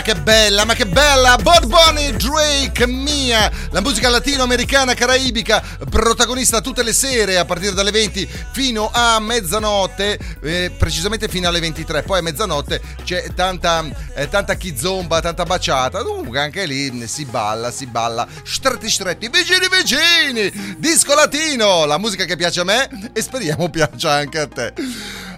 ma 0.00 0.06
che 0.06 0.14
bella, 0.14 0.64
ma 0.64 0.72
che 0.72 0.86
bella! 0.86 1.36
Bod 1.36 1.66
Bunny, 1.66 2.16
Drake, 2.16 2.86
Mia, 2.86 3.50
la 3.70 3.82
musica 3.82 4.08
latinoamericana 4.08 4.94
caraibica, 4.94 5.62
protagonista 5.90 6.62
tutte 6.62 6.82
le 6.82 6.94
sere 6.94 7.36
a 7.36 7.44
partire 7.44 7.74
dalle 7.74 7.90
20 7.90 8.26
fino 8.52 8.88
a 8.90 9.20
mezzanotte, 9.20 10.18
eh, 10.42 10.72
precisamente 10.74 11.28
fino 11.28 11.48
alle 11.48 11.60
23. 11.60 12.02
Poi 12.02 12.20
a 12.20 12.22
mezzanotte 12.22 12.80
c'è 13.04 13.34
tanta, 13.34 13.84
eh, 14.14 14.26
tanta 14.30 14.54
chizomba, 14.54 15.20
tanta 15.20 15.44
baciata. 15.44 16.02
Dunque 16.02 16.40
anche 16.40 16.64
lì 16.64 16.90
mm, 16.90 17.02
si 17.02 17.26
balla, 17.26 17.70
si 17.70 17.84
balla. 17.84 18.26
Stretti, 18.42 18.88
stretti, 18.88 19.28
vicini, 19.28 19.66
vicini! 19.70 20.76
Disco 20.78 21.14
latino, 21.14 21.84
la 21.84 21.98
musica 21.98 22.24
che 22.24 22.36
piace 22.36 22.60
a 22.60 22.64
me 22.64 23.10
e 23.12 23.20
speriamo 23.20 23.68
piaccia 23.68 24.12
anche 24.12 24.38
a 24.38 24.46
te. 24.46 24.72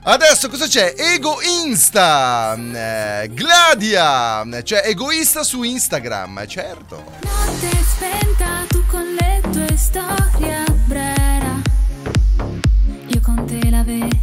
Adesso 0.05 0.49
cosa 0.49 0.67
c'è? 0.67 0.95
Egoinsta, 0.97 2.55
mm, 2.57 2.75
eh, 2.75 3.31
Gladia, 3.33 4.45
mm, 4.45 4.61
cioè 4.65 4.83
egoista 4.85 5.45
su 5.45 5.63
Instagram, 5.63 6.41
eh, 6.41 6.47
certo. 6.49 7.05
Notte 7.21 7.71
spenta 7.85 8.65
tu 8.69 8.85
con 8.87 9.05
le 9.15 9.41
tue 9.53 9.77
storie 9.77 10.65
Brera. 10.87 11.63
Io 13.07 13.21
con 13.21 13.47
te 13.47 13.71
la. 13.71 14.22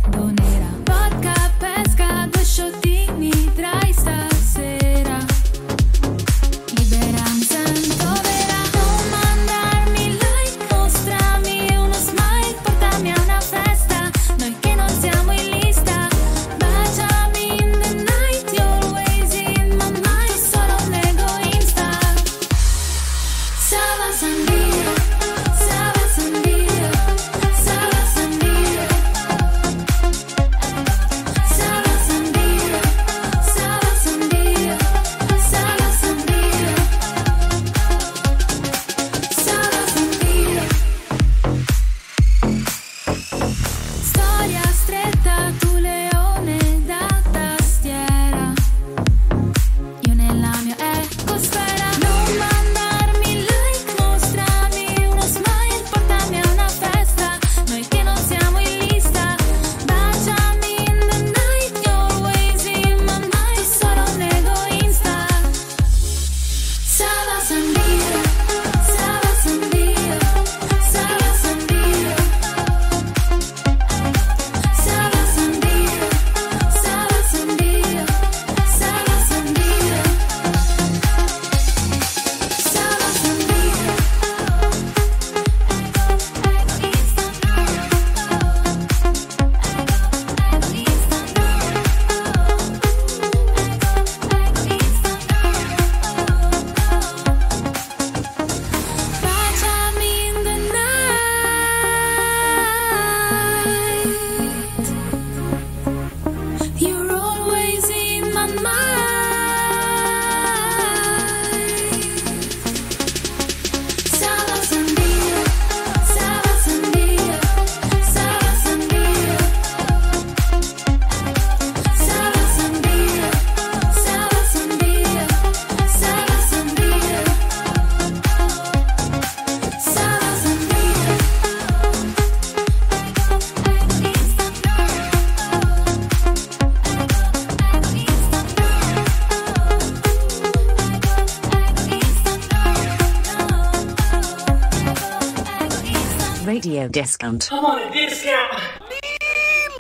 radio 146.80 146.88
discount. 146.88 147.50
I'm 147.52 147.64
on 147.64 147.80
a 147.80 147.90
discount. 147.92 148.78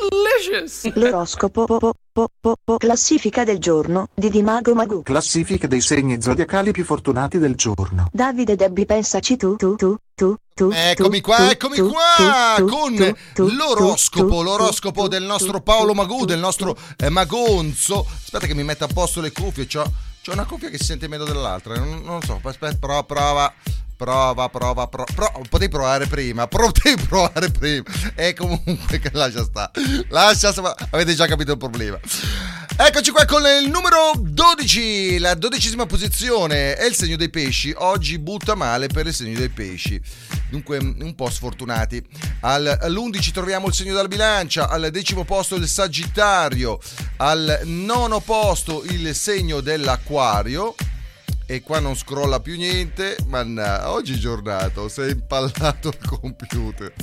Delicious. 0.09 0.91
L'oroscopo 0.95 1.65
po, 1.65 1.77
po, 1.77 1.93
po, 2.11 2.29
po, 2.39 2.55
po, 2.63 2.77
classifica 2.77 3.43
del 3.43 3.59
giorno 3.59 4.07
di 4.13 4.29
Dimago 4.29 4.73
Magu. 4.73 5.03
Classifica 5.03 5.67
dei 5.67 5.81
segni 5.81 6.21
zodiacali 6.21 6.71
più 6.71 6.83
fortunati 6.83 7.37
del 7.37 7.55
giorno. 7.55 8.09
Davide 8.11 8.55
Debbie 8.55 8.85
pensaci 8.85 9.37
tu 9.37 9.55
tu 9.55 9.75
tu 9.75 9.97
tu 10.15 10.69
eccomi 10.73 11.21
qua, 11.21 11.51
eccomi 11.51 11.77
qua 11.77 12.55
con 12.67 13.15
l'oroscopo, 13.35 14.41
l'oroscopo 14.41 15.07
del 15.07 15.23
nostro 15.23 15.61
Paolo 15.61 15.93
Magù, 15.93 16.25
del 16.25 16.39
nostro 16.39 16.77
Magonzo. 17.09 18.05
Aspetta 18.09 18.47
che 18.47 18.55
mi 18.55 18.63
metta 18.63 18.85
a 18.85 18.89
posto 18.91 19.21
le 19.21 19.31
cuffie, 19.31 19.67
c'ho, 19.67 19.83
c'ho 20.23 20.31
una 20.33 20.45
cuffia 20.45 20.69
che 20.69 20.77
si 20.77 20.85
sente 20.85 21.07
meglio 21.07 21.25
dell'altra, 21.25 21.75
non, 21.75 22.01
non 22.03 22.19
lo 22.19 22.25
so, 22.25 22.39
aspetta, 22.43 22.75
prova, 22.77 23.03
prova. 23.03 23.53
Prova, 23.99 24.47
prova, 24.47 24.87
prova. 24.87 25.11
Pro- 25.13 25.41
potevi 25.49 25.69
provare 25.69 26.07
prima. 26.07 26.47
Potevi 26.47 27.03
provare 27.03 27.51
prima. 27.51 27.83
E 28.15 28.33
comunque 28.33 29.01
lascia 29.11 29.43
sta. 29.43 29.69
Lascia 30.07 30.53
sta. 30.53 30.73
Avete 30.91 31.13
già 31.15 31.27
capito 31.27 31.51
il 31.51 31.57
problema. 31.57 31.99
Eccoci 32.77 33.11
qua 33.11 33.25
con 33.25 33.41
il 33.41 33.69
numero 33.69 34.13
12, 34.15 35.19
la 35.19 35.33
dodicesima 35.33 35.85
posizione 35.85 36.75
è 36.75 36.85
il 36.85 36.95
segno 36.95 37.17
dei 37.17 37.29
pesci. 37.29 37.73
Oggi 37.75 38.17
butta 38.19 38.55
male 38.55 38.87
per 38.87 39.05
il 39.05 39.13
segno 39.13 39.37
dei 39.37 39.49
pesci. 39.49 39.99
Dunque 40.49 40.77
un 40.77 41.13
po' 41.13 41.29
sfortunati. 41.29 42.01
Al- 42.39 42.77
all'11 42.79 43.31
troviamo 43.33 43.67
il 43.67 43.73
segno 43.73 43.93
della 43.93 44.07
bilancia, 44.07 44.69
al 44.69 44.91
decimo 44.91 45.25
posto 45.25 45.55
il 45.55 45.67
sagittario, 45.67 46.79
al 47.17 47.59
nono 47.65 48.21
posto 48.21 48.81
il 48.85 49.13
segno 49.13 49.59
dell'acquario. 49.59 50.73
E 51.51 51.63
qua 51.63 51.79
non 51.79 51.95
scrolla 51.95 52.39
più 52.39 52.57
niente. 52.57 53.17
Mannaggia, 53.25 53.91
oggi 53.91 54.19
giornata, 54.19 54.87
sei 54.87 55.13
impallato 55.13 55.87
il 55.87 55.97
computer. 56.07 56.93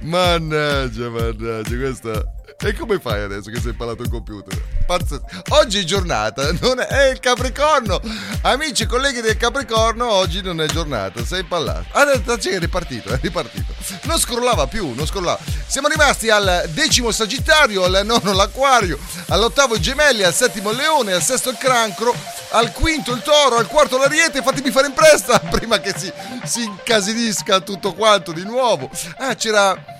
Mannaggia, 0.00 1.08
mannaggia, 1.08 1.76
questa. 1.76 2.37
E 2.60 2.74
come 2.74 2.98
fai 2.98 3.22
adesso 3.22 3.50
che 3.50 3.60
sei 3.60 3.70
impallato 3.70 4.02
il 4.02 4.08
computer? 4.08 4.56
Pazzesco. 4.86 5.24
Oggi 5.50 5.80
è 5.80 5.84
giornata, 5.84 6.50
non 6.60 6.80
è, 6.80 7.10
il 7.10 7.20
Capricorno. 7.20 8.00
Amici 8.42 8.84
e 8.84 8.86
colleghi 8.86 9.20
del 9.20 9.36
Capricorno, 9.36 10.10
oggi 10.10 10.40
non 10.40 10.60
è 10.60 10.66
giornata, 10.66 11.24
sei 11.24 11.40
impallato. 11.40 11.86
Adesso 11.92 12.48
è 12.48 12.58
ripartito, 12.58 13.10
è 13.10 13.18
ripartito. 13.20 13.74
Non 14.04 14.18
scrollava 14.18 14.66
più, 14.66 14.92
non 14.94 15.06
scrollava. 15.06 15.38
Siamo 15.66 15.88
rimasti 15.88 16.30
al 16.30 16.68
decimo 16.72 17.10
Sagittario, 17.10 17.84
al 17.84 18.00
nono 18.04 18.32
l'Acquario, 18.32 18.98
all'ottavo 19.28 19.78
Gemelli, 19.78 20.22
al 20.22 20.34
settimo 20.34 20.72
Leone, 20.72 21.12
al 21.12 21.22
sesto 21.22 21.50
il 21.50 21.58
Cancro, 21.58 22.14
al 22.50 22.72
quinto 22.72 23.12
il 23.12 23.22
Toro, 23.22 23.56
al 23.56 23.66
quarto 23.66 23.98
l'Ariete. 23.98 24.42
Fatemi 24.42 24.70
fare 24.70 24.86
in 24.86 24.94
presta 24.94 25.38
prima 25.50 25.80
che 25.80 25.92
si, 25.96 26.10
si 26.44 26.64
incasinisca 26.64 27.60
tutto 27.60 27.92
quanto 27.92 28.32
di 28.32 28.42
nuovo. 28.42 28.90
Ah, 29.18 29.34
c'era... 29.34 29.96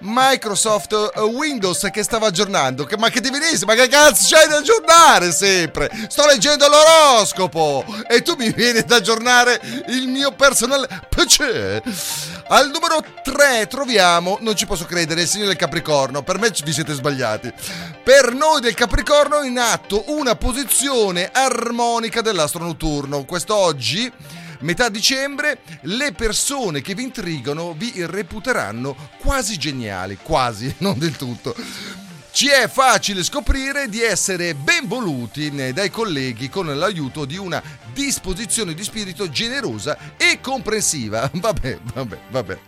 Microsoft 0.00 1.12
eh, 1.14 1.20
Windows 1.20 1.88
che 1.92 2.02
stava 2.02 2.26
aggiornando. 2.26 2.84
Che- 2.84 2.96
ma 2.96 3.08
che 3.08 3.20
divenisse? 3.20 3.64
Ma 3.64 3.74
che 3.74 3.88
cazzo 3.88 4.26
c'hai 4.28 4.48
da 4.48 4.58
aggiornare 4.58 5.32
sempre? 5.32 5.90
Sto 6.08 6.26
leggendo 6.26 6.66
l'oroscopo 6.68 7.84
e 8.08 8.22
tu 8.22 8.34
mi 8.36 8.50
vieni 8.52 8.78
ad 8.78 8.90
aggiornare 8.90 9.60
il 9.88 10.08
mio 10.08 10.32
personale 10.32 10.86
PC. 11.08 11.80
Al 12.48 12.70
numero 12.70 13.04
3 13.22 13.66
troviamo, 13.66 14.38
non 14.40 14.54
ci 14.56 14.66
posso 14.66 14.84
credere, 14.84 15.22
il 15.22 15.28
segno 15.28 15.46
del 15.46 15.56
Capricorno. 15.56 16.22
Per 16.22 16.38
me 16.38 16.50
vi 16.64 16.72
siete 16.72 16.92
sbagliati. 16.92 17.52
Per 18.02 18.32
noi 18.32 18.60
del 18.60 18.74
Capricorno 18.74 19.40
è 19.40 19.46
in 19.46 19.58
atto 19.58 20.04
una 20.08 20.36
posizione 20.36 21.30
armonica 21.32 22.20
dell'astro 22.20 22.62
notturno. 22.62 23.24
Quest'oggi 23.24 24.12
metà 24.60 24.88
dicembre 24.88 25.60
le 25.82 26.12
persone 26.12 26.80
che 26.80 26.94
vi 26.94 27.04
intrigano 27.04 27.74
vi 27.74 27.92
reputeranno 28.06 28.96
quasi 29.18 29.56
geniali, 29.58 30.18
quasi, 30.22 30.74
non 30.78 30.98
del 30.98 31.16
tutto. 31.16 31.54
Ci 32.30 32.48
è 32.48 32.68
facile 32.68 33.24
scoprire 33.24 33.88
di 33.88 34.02
essere 34.02 34.54
ben 34.54 34.86
voluti 34.86 35.50
dai 35.72 35.88
colleghi 35.88 36.50
con 36.50 36.66
l'aiuto 36.66 37.24
di 37.24 37.38
una 37.38 37.62
disposizione 37.94 38.74
di 38.74 38.84
spirito 38.84 39.30
generosa 39.30 39.96
e 40.18 40.38
comprensiva. 40.42 41.30
Vabbè, 41.32 41.78
vabbè, 41.94 42.18
vabbè. 42.28 42.58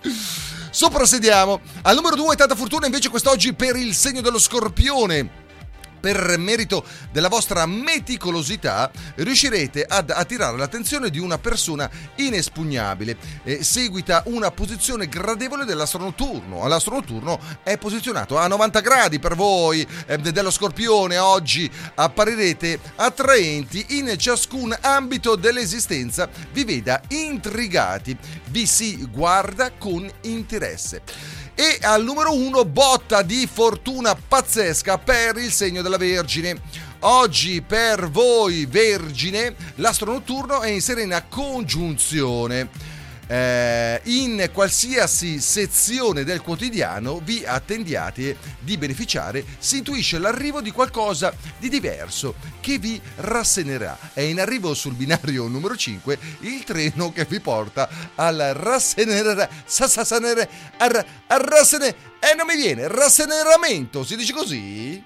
Soprassediamo. 0.70 1.60
Al 1.82 1.94
numero 1.96 2.16
2 2.16 2.34
tanta 2.36 2.54
fortuna 2.54 2.86
invece 2.86 3.10
quest'oggi 3.10 3.52
per 3.52 3.76
il 3.76 3.94
segno 3.94 4.22
dello 4.22 4.38
scorpione 4.38 5.47
per 5.98 6.36
merito 6.38 6.84
della 7.10 7.28
vostra 7.28 7.66
meticolosità 7.66 8.90
riuscirete 9.16 9.84
ad 9.84 10.10
attirare 10.10 10.56
l'attenzione 10.56 11.10
di 11.10 11.18
una 11.18 11.38
persona 11.38 11.90
inespugnabile. 12.16 13.16
Eh, 13.44 13.62
seguita 13.62 14.22
una 14.26 14.50
posizione 14.50 15.08
gradevole 15.08 15.64
dell'astro 15.64 16.00
notturno. 16.00 16.66
L'astro 16.66 16.94
notturno 16.94 17.38
è 17.62 17.78
posizionato 17.78 18.38
a 18.38 18.46
90 18.46 18.80
gradi 18.80 19.18
per 19.18 19.34
voi 19.34 19.86
eh, 20.06 20.18
dello 20.18 20.50
scorpione. 20.50 21.18
Oggi 21.18 21.70
apparirete 21.94 22.78
attraenti 22.96 23.98
in 23.98 24.14
ciascun 24.16 24.76
ambito 24.80 25.36
dell'esistenza. 25.36 26.28
Vi 26.52 26.64
veda 26.64 27.00
intrigati. 27.08 28.16
Vi 28.48 28.66
si 28.66 29.06
guarda 29.10 29.72
con 29.72 30.08
interesse. 30.22 31.02
E 31.60 31.76
al 31.82 32.04
numero 32.04 32.32
1 32.34 32.64
botta 32.66 33.22
di 33.22 33.48
fortuna 33.52 34.14
pazzesca 34.14 34.96
per 34.96 35.38
il 35.38 35.50
segno 35.50 35.82
della 35.82 35.96
Vergine. 35.96 36.60
Oggi 37.00 37.62
per 37.62 38.08
voi 38.10 38.64
Vergine 38.66 39.56
l'astro 39.74 40.12
notturno 40.12 40.60
è 40.60 40.68
in 40.68 40.80
serena 40.80 41.20
congiunzione. 41.24 42.68
Eh, 43.30 44.00
in 44.04 44.48
qualsiasi 44.54 45.38
sezione 45.38 46.24
del 46.24 46.40
quotidiano 46.40 47.20
vi 47.22 47.44
attendiate 47.44 48.38
di 48.58 48.78
beneficiare, 48.78 49.44
si 49.58 49.78
intuisce 49.78 50.18
l'arrivo 50.18 50.62
di 50.62 50.70
qualcosa 50.70 51.34
di 51.58 51.68
diverso 51.68 52.34
che 52.60 52.78
vi 52.78 53.00
rassenerà. 53.16 53.98
È 54.14 54.22
in 54.22 54.40
arrivo 54.40 54.72
sul 54.72 54.94
binario 54.94 55.46
numero 55.46 55.76
5 55.76 56.18
il 56.40 56.64
treno 56.64 57.12
che 57.12 57.26
vi 57.26 57.40
porta 57.40 57.88
al 58.14 58.52
rassenere, 58.54 59.48
rassene, 61.26 61.94
e 62.18 62.34
non 62.34 62.46
mi 62.46 62.56
viene, 62.56 62.88
rasseneramento, 62.88 64.04
si 64.04 64.16
dice 64.16 64.32
così? 64.32 65.04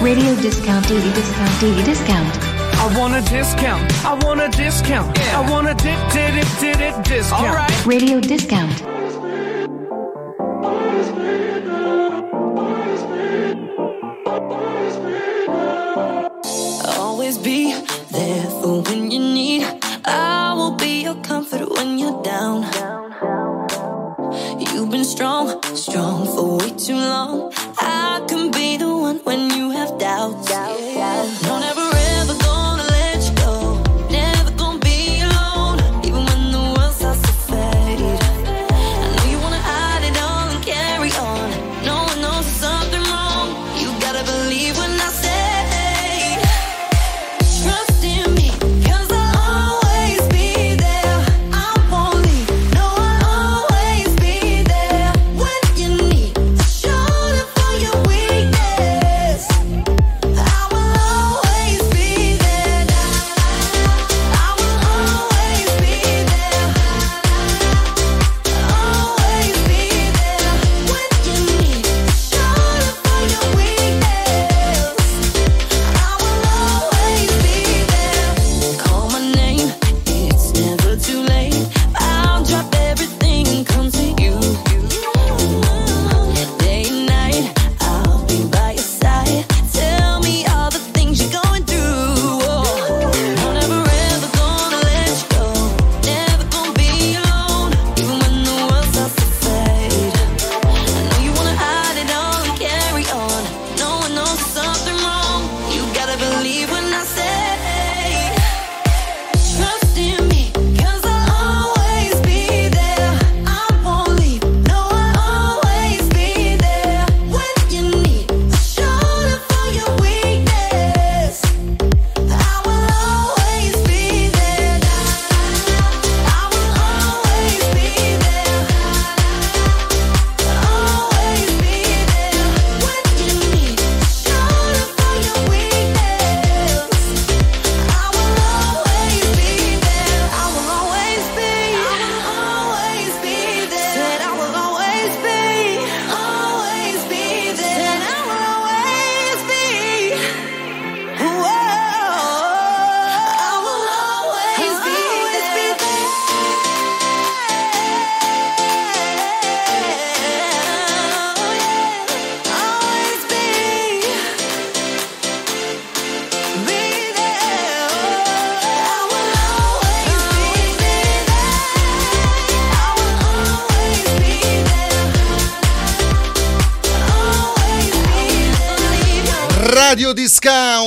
Radio 0.00 0.34
discount, 0.36 0.92
discount, 1.12 1.82
discount. 1.84 2.47
I 2.80 2.98
want 2.98 3.14
a 3.14 3.20
discount. 3.30 3.82
I 4.04 4.14
want 4.24 4.40
a 4.40 4.48
discount. 4.48 5.18
I 5.34 5.50
want 5.50 5.68
a 5.68 5.74
di- 5.74 5.96
di- 6.12 6.30
di- 6.36 6.48
di- 6.60 6.92
di- 6.92 7.02
discount. 7.02 7.86
Radio 7.86 8.20
discount. 8.20 8.82
always 16.96 17.38
be 17.38 17.72
there 18.10 18.44
for 18.60 18.82
when 18.82 19.10
you 19.10 19.18
need. 19.18 19.66
I 20.04 20.54
will 20.54 20.76
be 20.76 21.02
your 21.02 21.16
comfort 21.22 21.68
when 21.70 21.98
you're 21.98 22.22
down. 22.22 22.62
You've 24.60 24.90
been 24.90 25.04
strong, 25.04 25.60
strong 25.74 26.26
for 26.26 26.56
way 26.58 26.70
too 26.70 26.96
long. 26.96 27.52
I 27.78 28.24
can 28.28 28.50
be 28.50 28.76
the 28.76 28.88
one 28.96 29.18
when 29.24 29.50
you 29.50 29.70
have 29.70 29.98
doubts. 29.98 30.47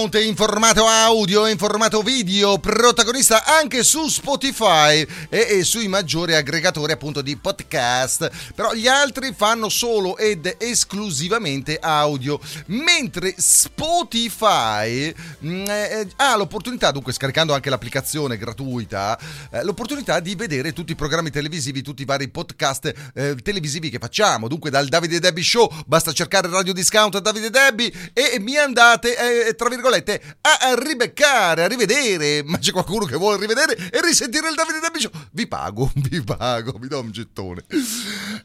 Discount 0.02 0.16
in 0.16 0.36
formato 0.36 0.86
audio 0.88 1.47
in 1.47 1.58
formato 1.58 2.02
video, 2.02 2.58
protagonista 2.58 3.45
anche 3.45 3.84
su 3.84 4.08
Spotify 4.08 5.06
e, 5.30 5.47
e 5.49 5.64
sui 5.64 5.88
maggiori 5.88 6.34
aggregatori 6.34 6.91
appunto 6.91 7.22
di 7.22 7.36
podcast. 7.36 8.30
Però 8.56 8.74
gli 8.74 8.88
altri 8.88 9.34
fanno 9.36 9.70
solo 9.70 10.18
ed 10.18 10.56
esclusivamente 10.58 11.78
audio, 11.80 12.39
mentre 12.68 13.36
Spotify 13.38 15.14
mh, 15.39 15.66
eh, 15.68 16.08
ha 16.16 16.36
l'opportunità, 16.36 16.91
dunque 16.91 17.14
scaricando 17.14 17.54
anche 17.54 17.70
l'applicazione 17.70 18.38
gratuita, 18.38 19.20
eh, 19.52 19.64
l'opportunità 19.64 20.20
di 20.20 20.34
vedere 20.34 20.74
tutti 20.74 20.93
i 20.93 20.95
programmi 20.95 21.30
televisivi, 21.30 21.84
tutti 21.84 22.02
i 22.02 22.06
vari 22.06 22.30
podcast 22.30 23.12
eh, 23.14 23.36
televisivi 23.36 23.89
che 23.89 23.99
facciamo. 23.99 24.47
Dunque 24.47 24.72
dal 24.72 24.88
Davide 24.88 25.20
Debbie 25.20 25.43
Show 25.43 25.72
basta 25.86 26.12
cercare 26.12 26.49
Radio 26.49 26.74
Discount 26.74 27.20
Davide 27.20 27.49
Debbie 27.49 27.91
e 28.14 28.39
mi 28.39 28.58
andate, 28.58 29.47
eh, 29.47 29.54
tra 29.54 29.70
virgolette, 29.70 29.89
a 29.98 30.76
ribeccare, 30.76 31.64
a 31.64 31.68
rivedere. 31.68 32.44
Ma 32.44 32.58
c'è 32.58 32.72
qualcuno 32.72 33.06
che 33.06 33.16
vuole 33.18 33.38
rivedere 33.38 33.76
e 33.76 34.02
risentire 34.02 34.50
il 34.50 34.56
Davide 34.56 34.80
Show? 35.00 35.12
Vi 35.32 35.48
pago, 35.48 35.92
vi 35.96 36.22
pago, 36.22 36.74
vi 36.80 36.88
do 36.88 37.00
un 37.00 37.12
gettone. 37.12 37.64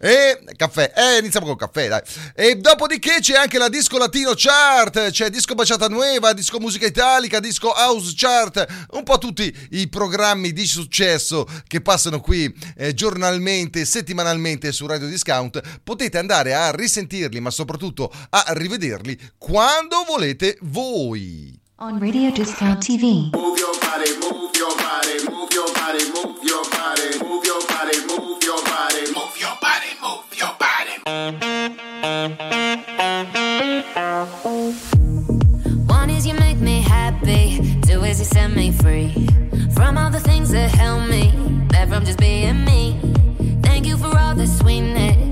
E 0.00 0.42
caffè, 0.56 0.92
eh, 0.94 1.18
iniziamo 1.18 1.46
col 1.46 1.56
caffè, 1.56 1.88
dai. 1.88 2.02
E 2.34 2.56
dopodiché 2.56 3.18
c'è 3.20 3.36
anche 3.36 3.58
la 3.58 3.68
Disco 3.68 3.98
Latino 3.98 4.32
Chart, 4.34 5.10
c'è 5.10 5.30
Disco 5.30 5.54
Baciata 5.54 5.88
Nueva, 5.88 6.32
Disco 6.32 6.58
Musica 6.58 6.86
Italica, 6.86 7.40
Disco 7.40 7.72
House 7.74 8.12
Chart, 8.16 8.86
un 8.92 9.02
po' 9.02 9.18
tutti 9.18 9.54
i 9.70 9.88
programmi 9.88 10.52
di 10.52 10.66
successo 10.66 11.46
che 11.66 11.80
passano 11.80 12.20
qui 12.20 12.52
eh, 12.76 12.94
giornalmente, 12.94 13.84
settimanalmente 13.84 14.72
su 14.72 14.86
Radio 14.86 15.08
Discount. 15.08 15.60
Potete 15.82 16.18
andare 16.18 16.54
a 16.54 16.70
risentirli, 16.70 17.40
ma 17.40 17.50
soprattutto 17.50 18.12
a 18.30 18.44
rivederli 18.48 19.18
quando 19.38 20.04
volete 20.06 20.58
voi. 20.62 21.35
On 21.78 21.98
Radio 22.00 22.30
Discount 22.30 22.80
TV. 22.80 23.30
Move 23.34 23.58
your 23.58 23.74
body, 23.80 24.10
move 24.16 24.56
your 24.56 24.74
body, 24.78 25.18
move 25.28 25.52
your 25.52 25.68
body, 25.74 26.08
move 26.08 26.42
your 26.42 26.64
body, 26.70 27.18
move 27.20 27.44
your 27.44 27.60
body, 27.68 27.98
move 28.08 28.42
your 28.42 28.62
body, 28.64 29.12
move 29.14 29.36
your 29.38 29.56
body, 29.60 29.90
move 30.00 30.24
your 30.40 30.54
body. 30.56 30.94
One 35.86 36.08
is 36.08 36.26
you 36.26 36.32
make 36.32 36.56
me 36.60 36.80
happy, 36.80 37.60
two 37.82 38.02
is 38.04 38.20
you 38.20 38.24
set 38.24 38.52
me 38.52 38.72
free 38.72 39.12
from 39.74 39.98
all 39.98 40.10
the 40.10 40.20
things 40.20 40.52
that 40.52 40.70
held 40.70 41.10
me 41.10 41.30
back 41.68 41.90
from 41.90 42.06
just 42.06 42.18
being 42.18 42.64
me. 42.64 42.98
Thank 43.62 43.84
you 43.84 43.98
for 43.98 44.16
all 44.16 44.34
the 44.34 44.46
sweetness. 44.46 45.25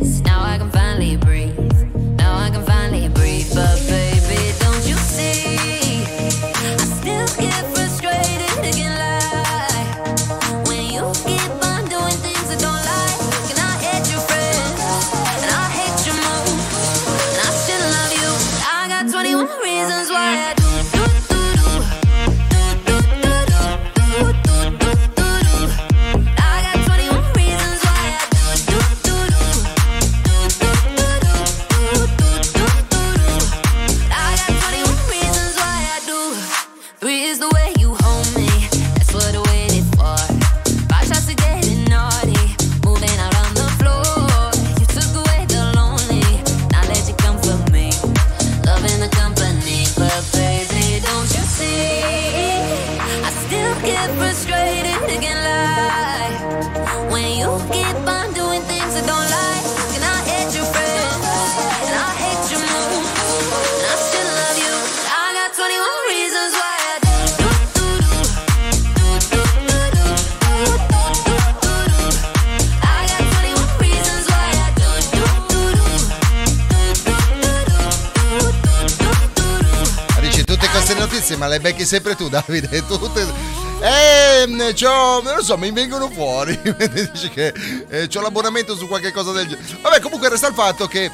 Becchi 81.84 81.86
sempre 81.86 82.16
tu, 82.16 82.28
Davide. 82.28 82.84
Tutte. 82.86 83.52
Eh, 83.80 84.72
c'ho, 84.74 85.20
non 85.22 85.36
lo 85.36 85.42
so, 85.42 85.56
mi 85.56 85.70
vengono 85.70 86.08
fuori. 86.08 86.58
Dici 86.90 87.28
che 87.28 87.52
eh, 87.88 88.08
c'ho 88.08 88.20
l'abbonamento 88.20 88.74
su 88.74 88.88
qualche 88.88 89.12
cosa 89.12 89.32
del 89.32 89.46
genere. 89.46 89.78
Vabbè, 89.80 90.00
comunque 90.00 90.28
resta 90.28 90.48
il 90.48 90.54
fatto 90.54 90.86
che 90.86 91.10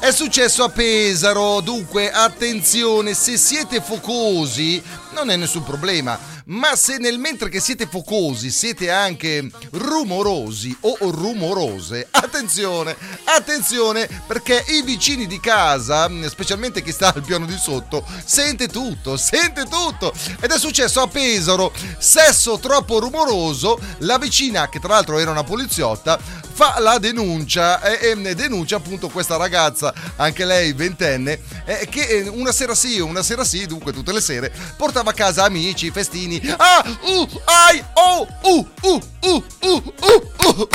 è 0.00 0.10
successo 0.10 0.64
a 0.64 0.68
Pesaro. 0.70 1.60
Dunque, 1.60 2.10
attenzione, 2.10 3.14
se 3.14 3.36
siete 3.36 3.80
focosi, 3.80 4.82
non 5.12 5.30
è 5.30 5.36
nessun 5.36 5.62
problema. 5.62 6.18
Ma 6.48 6.76
se 6.76 6.98
nel 6.98 7.18
mentre 7.18 7.48
che 7.48 7.58
siete 7.58 7.88
focosi 7.88 8.50
siete 8.50 8.88
anche 8.88 9.50
rumorosi 9.72 10.76
o 10.82 10.96
rumorose, 11.00 12.06
attenzione, 12.12 12.96
attenzione, 13.24 14.08
perché 14.28 14.64
i 14.68 14.82
vicini 14.82 15.26
di 15.26 15.40
casa, 15.40 16.08
specialmente 16.28 16.82
chi 16.82 16.92
sta 16.92 17.12
al 17.12 17.24
piano 17.24 17.46
di 17.46 17.56
sotto, 17.56 18.06
sente 18.24 18.68
tutto, 18.68 19.16
sente 19.16 19.64
tutto. 19.64 20.12
Ed 20.38 20.52
è 20.52 20.58
successo 20.58 21.00
a 21.00 21.08
Pesaro, 21.08 21.72
sesso 21.98 22.60
troppo 22.60 23.00
rumoroso, 23.00 23.80
la 23.98 24.16
vicina, 24.16 24.68
che 24.68 24.78
tra 24.78 24.94
l'altro 24.94 25.18
era 25.18 25.32
una 25.32 25.42
poliziotta, 25.42 26.16
fa 26.56 26.76
la 26.78 26.96
denuncia 26.96 27.82
e, 27.82 28.18
e 28.24 28.34
denuncia 28.34 28.76
appunto 28.76 29.10
questa 29.10 29.36
ragazza, 29.36 29.92
anche 30.16 30.46
lei 30.46 30.72
ventenne, 30.72 31.38
eh, 31.66 31.86
che 31.90 32.00
eh, 32.06 32.28
una 32.28 32.50
sera 32.50 32.74
sì, 32.74 32.98
una 32.98 33.22
sera 33.22 33.44
sì, 33.44 33.66
dunque 33.66 33.92
tutte 33.92 34.10
le 34.10 34.22
sere, 34.22 34.50
portava 34.74 35.10
a 35.10 35.12
casa 35.12 35.44
amici, 35.44 35.90
festini. 35.90 36.40
Ah, 36.56 36.82
uh, 37.02 37.28
ai, 37.44 37.84
oh, 37.92 38.26
uh, 38.40 38.68
uh, 38.80 39.02
uh, 39.20 39.44
uh, 39.60 39.94
uh, 40.00 40.32
uh, 40.46 40.68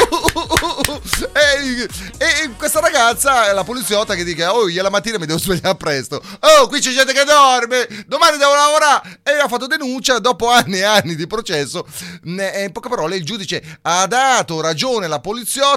uh, 0.85 1.01
e, 1.33 1.87
e 2.17 2.49
questa 2.57 2.79
ragazza 2.79 3.49
è 3.49 3.53
la 3.53 3.63
poliziotta 3.63 4.13
che 4.13 4.23
dice 4.23 4.45
oh 4.45 4.69
io 4.69 4.83
la 4.83 4.91
mattina 4.91 5.17
mi 5.17 5.25
devo 5.25 5.39
svegliare 5.39 5.77
presto. 5.77 6.21
Oh 6.41 6.67
qui 6.67 6.79
c'è 6.79 6.91
gente 6.91 7.11
che 7.13 7.23
dorme 7.23 7.87
domani 8.05 8.37
devo 8.37 8.53
lavorare. 8.53 9.21
E 9.23 9.31
ha 9.31 9.47
fatto 9.47 9.65
denuncia 9.65 10.19
dopo 10.19 10.49
anni 10.49 10.77
e 10.77 10.83
anni 10.83 11.15
di 11.15 11.25
processo 11.25 11.87
e 12.23 12.63
in 12.63 12.71
poche 12.71 12.89
parole 12.89 13.15
il 13.15 13.25
giudice 13.25 13.79
ha 13.81 14.05
dato 14.05 14.61
ragione 14.61 15.05
alla 15.05 15.19
poliziotta 15.19 15.70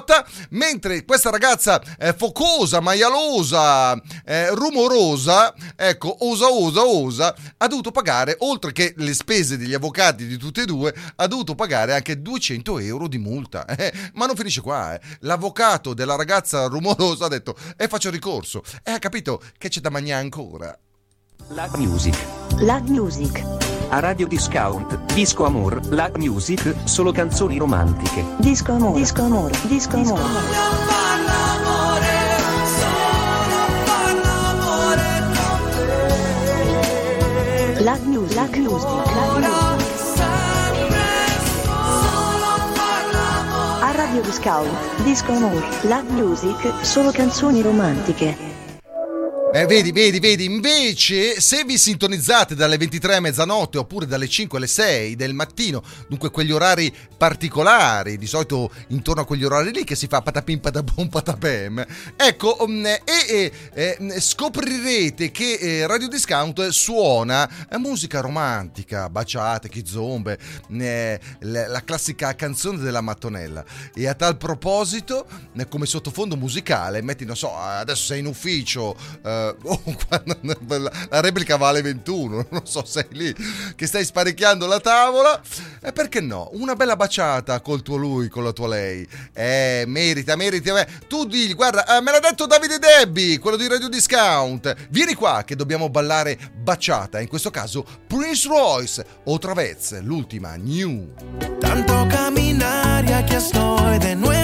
mentre 0.50 1.04
questa 1.04 1.30
ragazza 1.30 1.80
eh, 1.98 2.12
focosa 2.12 2.80
maialosa 2.80 4.00
eh, 4.24 4.54
rumorosa 4.54 5.54
ecco 5.76 6.16
osa 6.20 6.48
osa 6.48 6.84
osa 6.84 7.34
ha 7.58 7.66
dovuto 7.66 7.90
pagare 7.90 8.36
oltre 8.40 8.72
che 8.72 8.94
le 8.96 9.14
spese 9.14 9.56
degli 9.56 9.74
avvocati 9.74 10.26
di 10.26 10.36
tutte 10.36 10.62
e 10.62 10.64
due 10.64 10.94
ha 11.16 11.26
dovuto 11.26 11.54
pagare 11.54 11.94
anche 11.94 12.20
200 12.20 12.78
euro 12.78 13.08
di 13.08 13.18
multa 13.18 13.66
eh, 13.76 13.92
ma 14.14 14.26
non 14.26 14.36
finisce 14.36 14.60
qua 14.60 14.94
eh. 14.94 15.00
l'avvocato 15.20 15.94
della 15.94 16.16
ragazza 16.16 16.66
rumorosa 16.66 17.26
ha 17.26 17.28
detto 17.28 17.56
e 17.76 17.88
faccio 17.88 18.10
ricorso 18.10 18.62
e 18.82 18.90
ha 18.90 18.98
capito 18.98 19.42
che 19.58 19.68
c'è 19.68 19.80
da 19.80 19.90
mangiare 19.90 20.20
ancora 20.20 20.76
La 21.48 21.68
Music. 21.76 22.16
La 22.60 22.80
Music. 22.80 23.83
A 23.94 24.00
Radio 24.00 24.26
Discount, 24.26 25.12
Disco 25.14 25.44
Amor, 25.44 25.80
La 25.90 26.10
Music, 26.16 26.74
solo 26.82 27.12
canzoni 27.12 27.58
romantiche. 27.58 28.24
Disco 28.38 28.72
amore. 28.72 28.98
Disco 28.98 29.22
amore. 29.22 29.52
Disco 29.68 29.96
amore. 29.96 30.22
La 37.82 37.96
Music. 38.02 38.34
La 38.34 38.48
Music. 38.56 39.14
La 39.14 39.76
Music. 39.78 40.18
A 43.80 43.92
Radio 43.92 44.22
Discount, 44.22 45.02
Disco 45.04 45.30
amore. 45.30 45.66
La 45.82 46.02
Music, 46.08 46.84
solo 46.84 47.12
canzoni 47.12 47.62
romantiche. 47.62 48.53
Eh, 49.56 49.66
vedi, 49.66 49.92
vedi, 49.92 50.18
vedi, 50.18 50.46
invece 50.46 51.40
se 51.40 51.62
vi 51.62 51.78
sintonizzate 51.78 52.56
dalle 52.56 52.76
23 52.76 53.14
a 53.14 53.20
mezzanotte 53.20 53.78
oppure 53.78 54.04
dalle 54.04 54.26
5 54.26 54.58
alle 54.58 54.66
6 54.66 55.14
del 55.14 55.32
mattino, 55.32 55.80
dunque 56.08 56.32
quegli 56.32 56.50
orari 56.50 56.92
particolari, 57.16 58.18
di 58.18 58.26
solito 58.26 58.68
intorno 58.88 59.22
a 59.22 59.24
quegli 59.24 59.44
orari 59.44 59.70
lì 59.70 59.84
che 59.84 59.94
si 59.94 60.08
fa 60.08 60.22
patapim 60.22 60.58
patapum 60.58 61.06
patapem, 61.06 61.86
ecco, 62.16 62.66
mm, 62.68 62.84
e, 62.84 63.02
e, 63.28 63.52
eh, 63.74 64.20
scoprirete 64.20 65.30
che 65.30 65.52
eh, 65.52 65.86
Radio 65.86 66.08
Discount 66.08 66.70
suona 66.70 67.48
eh, 67.70 67.78
musica 67.78 68.18
romantica, 68.18 69.08
baciate, 69.08 69.68
chizombe, 69.68 70.36
eh, 70.72 71.20
la, 71.42 71.68
la 71.68 71.84
classica 71.84 72.34
canzone 72.34 72.78
della 72.78 73.02
mattonella. 73.02 73.64
E 73.94 74.08
a 74.08 74.14
tal 74.14 74.36
proposito, 74.36 75.28
come 75.68 75.86
sottofondo 75.86 76.34
musicale, 76.34 77.00
metti, 77.02 77.24
non 77.24 77.36
so, 77.36 77.56
adesso 77.56 78.06
sei 78.06 78.18
in 78.18 78.26
ufficio, 78.26 78.96
eh, 79.22 79.42
oh, 79.62 79.82
la 81.10 81.20
replica 81.20 81.56
vale 81.56 81.82
21, 81.82 82.46
non 82.50 82.66
so, 82.66 82.84
sei 82.84 83.06
lì 83.10 83.34
che 83.76 83.86
stai 83.86 84.04
sparecchiando 84.04 84.66
la 84.66 84.80
tavola, 84.80 85.40
e 85.80 85.92
perché 85.92 86.20
no? 86.20 86.50
Una 86.54 86.74
bella 86.74 86.96
baciata 86.96 87.60
col 87.60 87.82
tuo 87.82 87.96
lui, 87.96 88.28
con 88.28 88.44
la 88.44 88.52
tua 88.52 88.68
lei. 88.68 89.06
Eh, 89.32 89.84
merita, 89.86 90.36
merita. 90.36 90.80
eh. 90.80 90.86
Tu 91.08 91.26
digli, 91.26 91.54
guarda, 91.54 91.96
eh, 91.96 92.00
me 92.00 92.10
l'ha 92.12 92.20
detto 92.20 92.46
Davide 92.46 92.78
Debbi, 92.78 93.38
quello 93.38 93.56
di 93.56 93.68
Radio 93.68 93.88
Discount. 93.88 94.74
Vieni 94.90 95.14
qua 95.14 95.42
che 95.44 95.56
dobbiamo 95.56 95.88
ballare 95.90 96.38
baciata, 96.54 97.20
in 97.20 97.28
questo 97.28 97.50
caso 97.50 97.84
Prince 98.06 98.48
Royce 98.48 99.04
otra 99.24 99.52
vez, 99.54 99.98
l'ultima, 100.00 100.54
new. 100.56 101.12
Tanto 101.60 102.06
caminar 102.08 103.04
y 103.04 103.12
aquí 103.12 103.34
estoy 103.34 103.98
de 103.98 104.14
nuevo. 104.16 104.43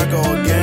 I 0.00 0.06
go 0.10 0.22
again. 0.32 0.59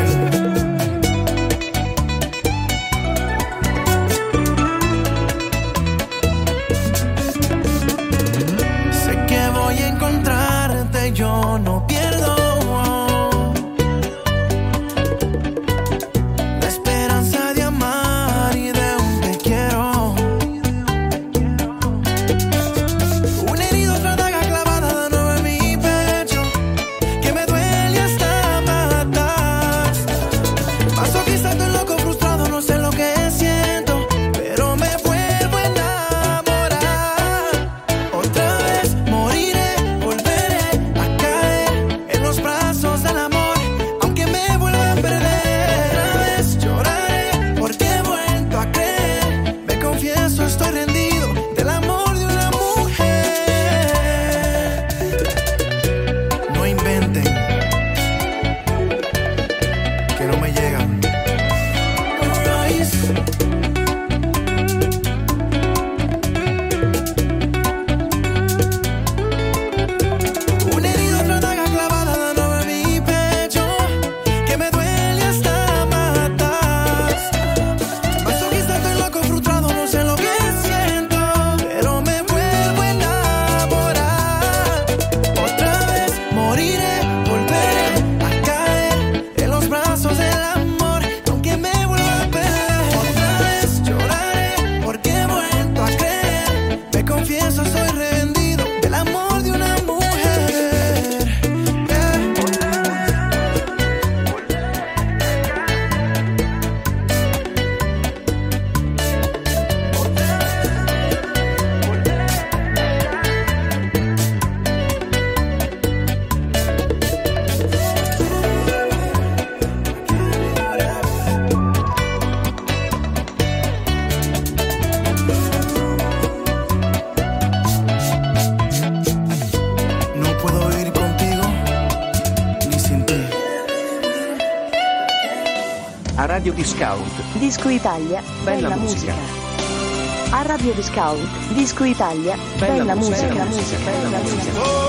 Discount. 136.58 137.22
Disco 137.38 137.70
Italia, 137.70 138.20
Bella 138.44 138.70
bella, 138.70 138.76
musica. 138.78 139.14
musica. 139.14 140.36
A 140.36 140.42
Radio 140.42 140.74
Discount, 140.74 141.54
Disco 141.54 141.84
Italia, 141.84 142.36
Bella 142.58 142.78
bella, 142.80 142.96
musica, 142.96 143.28
musica, 143.28 143.46
musica, 143.46 143.78
bella 143.84 144.10
bella 144.10 144.24
musica. 144.24 144.88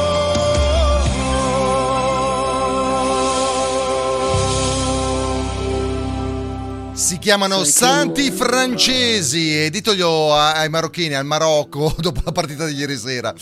Si 6.92 7.18
chiamano 7.18 7.62
Santi 7.64 8.30
Francesi 8.30 9.64
e 9.64 9.70
ditoglielo 9.70 10.34
ai 10.34 10.68
marocchini, 10.68 11.14
al 11.14 11.24
Marocco, 11.24 11.94
dopo 12.00 12.20
la 12.24 12.32
partita 12.32 12.66
di 12.66 12.74
ieri 12.74 12.96
sera. 12.96 13.32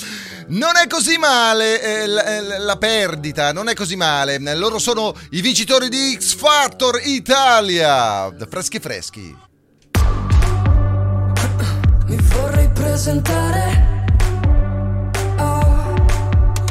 Non 0.49 0.77
è 0.77 0.87
così 0.87 1.19
male 1.19 1.81
eh, 1.81 2.07
la, 2.07 2.25
eh, 2.25 2.59
la 2.59 2.77
perdita, 2.77 3.53
non 3.53 3.69
è 3.69 3.75
così 3.75 3.97
male. 3.97 4.39
Loro 4.55 4.79
sono 4.79 5.15
i 5.31 5.41
vincitori 5.41 5.89
di 5.89 6.17
X 6.19 6.35
Factor 6.37 7.01
Italia. 7.03 8.33
Freschi 8.49 8.79
freschi. 8.79 9.37
Mi 12.07 12.17
vorrei 12.17 12.69
presentare. 12.71 14.05
Oh, 15.39 15.95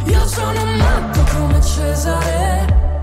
io 0.05 0.27
sono 0.27 0.65
matto 0.77 1.23
come 1.35 1.61
Cesare, 1.61 3.01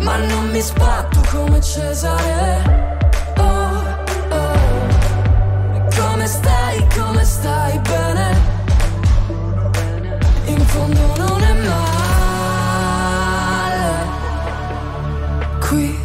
ma 0.00 0.16
non 0.16 0.50
mi 0.50 0.60
sbatto 0.60 1.20
come 1.30 1.60
Cesare. 1.60 2.98
Oh, 3.36 3.84
oh, 4.30 5.88
come 5.96 6.26
stai? 6.26 6.86
come 6.96 7.24
stai 7.24 7.78
bene? 7.80 8.53
Fondo 10.74 11.16
non 11.16 11.40
è 11.40 11.52
male. 11.52 11.82
Qui, 15.60 15.96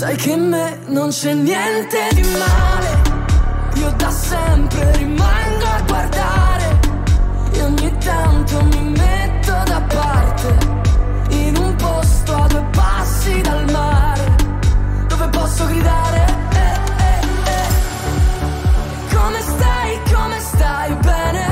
Sai 0.00 0.16
che 0.16 0.30
in 0.30 0.48
me 0.48 0.78
non 0.86 1.10
c'è 1.10 1.34
niente 1.34 2.08
di 2.14 2.22
male, 2.22 3.02
io 3.74 3.92
da 3.98 4.10
sempre 4.10 4.96
rimango 4.96 5.66
a 5.66 5.82
guardare. 5.86 6.80
E 7.52 7.62
ogni 7.62 7.98
tanto 7.98 8.64
mi 8.64 8.96
metto 8.96 9.52
da 9.66 9.82
parte. 9.82 10.56
In 11.28 11.54
un 11.54 11.76
posto 11.76 12.34
a 12.34 12.46
due 12.46 12.64
passi 12.70 13.42
dal 13.42 13.70
mare. 13.70 14.36
Dove 15.06 15.28
posso 15.28 15.66
gridare 15.66 16.24
eh, 16.50 16.78
eh, 17.04 17.20
eh. 17.50 19.14
come 19.14 19.40
stai 19.42 20.00
come 20.10 20.40
stai? 20.40 20.94
Bene? 20.94 21.46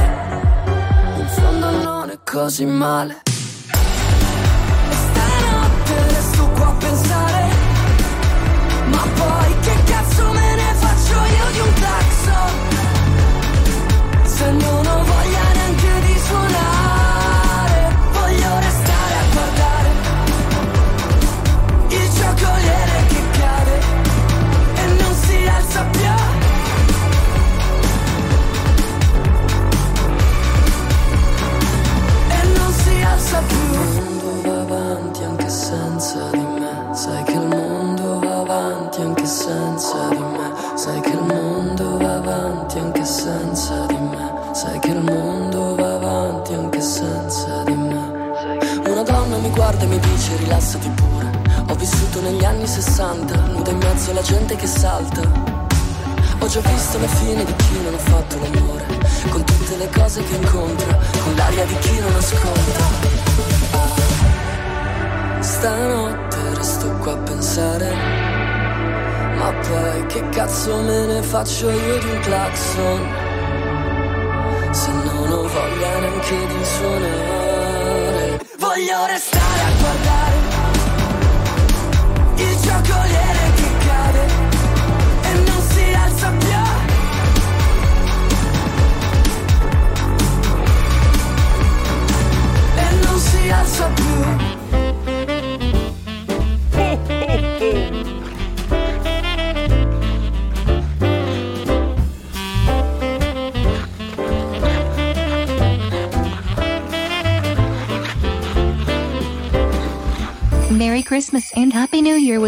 In 1.19 1.59
non 1.83 2.09
è 2.09 2.19
così 2.25 2.65
male. 2.65 3.21
E 4.89 4.95
stanotte 4.95 6.07
resto 6.09 6.49
qua 6.57 6.67
a 6.69 6.73
pensare 6.79 7.38
guarda 49.79 49.85
e 49.85 49.87
mi 49.87 49.99
dice 49.99 50.37
rilassati 50.37 50.89
pure. 50.91 51.31
Ho 51.69 51.75
vissuto 51.75 52.21
negli 52.21 52.45
anni 52.45 52.67
60 52.67 53.35
nuda 53.47 53.71
in 53.71 53.79
mezzo 53.79 54.11
alla 54.11 54.23
gente 54.23 54.57
che 54.57 54.67
salta. 54.67 55.21
Ho 56.41 56.47
già 56.47 56.61
visto 56.61 56.99
la 56.99 57.07
fine 57.07 57.45
di 57.45 57.55
chi 57.55 57.83
non 57.83 57.95
ha 57.95 57.99
fatto 57.99 58.39
l'amore. 58.39 58.87
Con 59.31 59.45
tutte 59.45 59.77
le 59.77 59.89
cose 59.91 60.23
che 60.23 60.35
incontra 60.35 60.99
con 61.23 61.35
l'aria 61.35 61.65
di 61.65 61.79
chi 61.79 61.99
non 62.01 62.15
ascolta. 62.15 63.07
Stanotte 65.41 66.55
resto 66.55 66.89
qua 66.99 67.13
a 67.13 67.17
pensare 67.17 68.27
ma 69.37 69.53
poi 69.53 70.07
che 70.07 70.29
cazzo 70.31 70.83
me 70.83 71.07
ne 71.07 71.23
faccio 71.23 71.71
io 71.71 71.99
di 71.99 72.11
un 72.11 72.21
clacson? 72.21 73.09
Se 74.73 74.91
non 74.91 75.31
ho 75.31 75.43
voglia 75.43 75.99
neanche 76.01 76.47
di 76.47 76.65
suonare 76.65 77.48
voglio 78.79 79.07
restare 79.07 79.61
a 79.61 79.73
guardare 79.81 80.37
il 82.37 82.61
giocoliere 82.61 83.38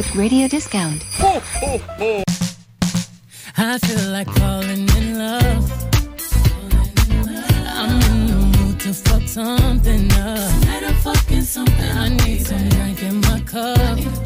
Happy 0.01 0.19
New 0.19 0.25
Year 0.35 0.47
with 0.47 0.49
Radio 0.49 0.49
Discount. 0.49 1.05
I 3.57 3.79
feel 3.79 4.11
like 4.11 4.31
falling 4.31 4.89
in 4.97 5.19
love. 5.19 5.71
I'm 7.67 8.01
in 8.11 8.27
the 8.27 8.59
mood 8.59 8.81
to 8.81 8.95
fuck 8.95 9.29
something 9.29 10.11
up. 10.13 10.39
I 11.93 12.09
need 12.25 12.47
some 12.47 12.69
drink 12.71 13.03
in 13.03 13.21
my 13.21 13.41
cup. 13.41 14.20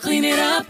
Clean 0.00 0.24
it 0.24 0.38
up. 0.38 0.66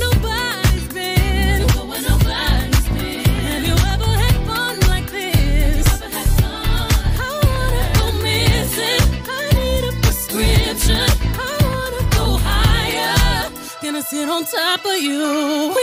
Nobody's 0.00 0.88
been. 0.88 1.66
Nobody's 1.66 2.88
been. 2.88 3.24
Have 3.50 3.64
you 3.66 3.76
ever 3.92 4.10
had 4.22 4.36
fun 4.46 4.80
like 4.88 5.10
this? 5.10 5.86
I 6.02 7.30
wanna 7.44 7.84
go 7.98 8.06
missing. 8.22 9.04
I 9.26 9.50
need 9.58 9.84
a 9.90 9.92
prescription. 10.02 11.08
I 11.34 11.50
wanna 11.64 12.02
go 12.16 12.24
higher. 12.40 13.50
Gonna 13.82 14.02
sit 14.02 14.28
on 14.28 14.44
top 14.44 14.84
of 14.84 14.98
you. 15.02 15.72
We 15.76 15.82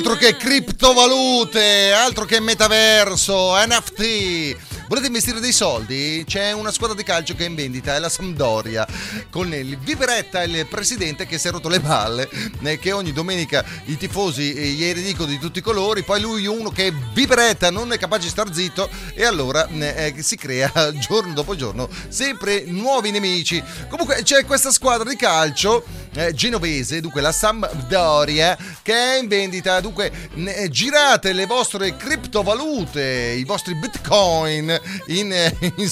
Altro 0.00 0.16
che 0.16 0.34
criptovalute, 0.34 1.92
altro 1.92 2.24
che 2.24 2.40
metaverso, 2.40 3.54
NFT. 3.54 4.56
Volete 4.88 5.08
investire 5.08 5.40
dei 5.40 5.52
soldi? 5.52 6.24
C'è 6.26 6.52
una 6.52 6.72
squadra 6.72 6.96
di 6.96 7.02
calcio 7.02 7.34
che 7.34 7.44
è 7.44 7.48
in 7.48 7.54
vendita, 7.54 7.94
è 7.94 7.98
la 7.98 8.08
Sampdoria, 8.08 8.88
con 9.28 9.52
il 9.52 9.78
Viveretta, 9.78 10.42
il 10.42 10.66
presidente 10.66 11.26
che 11.26 11.36
si 11.36 11.48
è 11.48 11.50
rotto 11.50 11.68
le 11.68 11.80
palle, 11.80 12.30
eh, 12.62 12.78
che 12.78 12.92
ogni 12.92 13.12
domenica 13.12 13.62
i 13.84 13.98
tifosi 13.98 14.54
eh, 14.54 14.68
gli 14.68 14.92
dicono 14.94 15.28
di 15.28 15.38
tutti 15.38 15.58
i 15.58 15.62
colori, 15.62 16.02
poi 16.02 16.20
lui 16.22 16.46
uno 16.46 16.70
che 16.70 16.86
è 16.86 16.92
Viveretta 17.12 17.70
non 17.70 17.92
è 17.92 17.98
capace 17.98 18.22
di 18.22 18.30
star 18.30 18.52
zitto 18.54 18.88
e 19.14 19.24
allora 19.24 19.68
eh, 19.68 20.14
eh, 20.16 20.22
si 20.22 20.36
crea 20.36 20.72
giorno 20.98 21.34
dopo 21.34 21.54
giorno 21.54 21.88
sempre 22.08 22.64
nuovi 22.64 23.10
nemici. 23.10 23.62
Comunque 23.88 24.22
c'è 24.22 24.46
questa 24.46 24.72
squadra 24.72 25.08
di 25.08 25.16
calcio 25.16 25.84
eh, 26.14 26.32
genovese, 26.32 27.00
dunque 27.00 27.20
la 27.20 27.32
Sampdoria, 27.32 28.56
che 28.82 28.92
è 28.92 29.18
in 29.18 29.28
vendita. 29.28 29.80
Dunque, 29.80 30.10
eh, 30.34 30.68
girate 30.68 31.32
le 31.32 31.46
vostre 31.46 31.96
criptovalute, 31.96 33.34
i 33.38 33.44
vostri 33.44 33.74
bitcoin 33.74 34.80
in, 35.06 35.32
eh, 35.32 35.56
in 35.76 35.88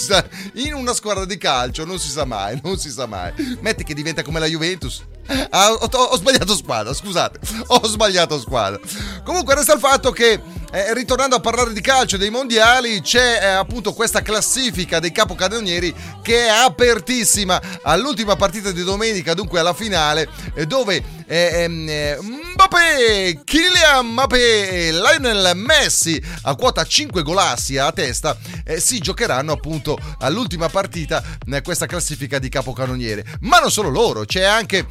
in 0.55 0.75
una 0.75 0.95
squadra 0.95 1.25
di 1.25 1.39
calcio. 1.39 1.85
Non 1.85 1.99
si 1.99 2.09
sa 2.09 2.25
mai, 2.25 2.61
non 2.63 2.79
si 2.79 2.91
sa 2.91 3.07
mai. 3.07 3.33
Metti 3.61 3.85
che 3.85 3.95
diventa 3.95 4.23
come 4.23 4.41
la 4.41 4.47
Juventus. 4.47 5.03
Ah, 5.51 5.73
ho, 5.73 5.87
ho 5.87 6.17
sbagliato 6.17 6.57
squadra, 6.57 6.95
scusate, 6.95 7.39
ho 7.67 7.87
sbagliato 7.87 8.41
squadra. 8.41 8.81
Comunque 9.25 9.55
resta 9.55 9.75
il 9.75 9.79
fatto 9.79 10.11
che, 10.11 10.41
eh, 10.71 10.93
ritornando 10.93 11.37
a 11.37 11.41
parlare 11.41 11.73
di 11.73 11.81
calcio 11.81 12.17
dei 12.17 12.31
mondiali, 12.31 13.01
c'è 13.01 13.39
eh, 13.41 13.47
appunto 13.47 13.95
questa 13.95 14.21
classifica 14.21 15.01
dei 15.01 15.13
capocannonieri 15.13 15.95
che 16.23 16.45
è 16.45 16.49
apertissima 16.49 17.61
all'ultima 17.83 18.37
partita 18.37 18.71
di 18.71 18.83
domenica, 18.83 19.33
dunque 19.33 19.61
alla 19.61 19.73
finale, 19.73 20.29
eh, 20.55 20.67
dove 20.67 21.03
eh, 21.27 21.63
ehm, 21.63 21.89
eh, 21.89 22.19
Mbappé, 22.21 23.41
Kylian 23.45 24.07
Mbappé 24.07 24.89
e 24.89 24.93
Lionel 24.93 25.53
Messi 25.55 26.21
a 26.43 26.55
quota 26.55 26.85
5 26.85 27.23
golassi 27.23 27.79
a 27.79 27.93
testa 27.93 28.37
eh, 28.65 28.81
si 28.81 28.99
giocheranno 28.99 29.53
appunto 29.53 29.99
all'ultima 30.19 30.69
partita 30.69 31.23
questa 31.63 31.87
classifica 31.87 32.39
di 32.39 32.49
capocannoniere. 32.49 33.25
Ma 33.41 33.59
non 33.59 33.71
solo 33.71 33.89
loro, 33.89 34.25
c'è 34.25 34.43
anche 34.43 34.87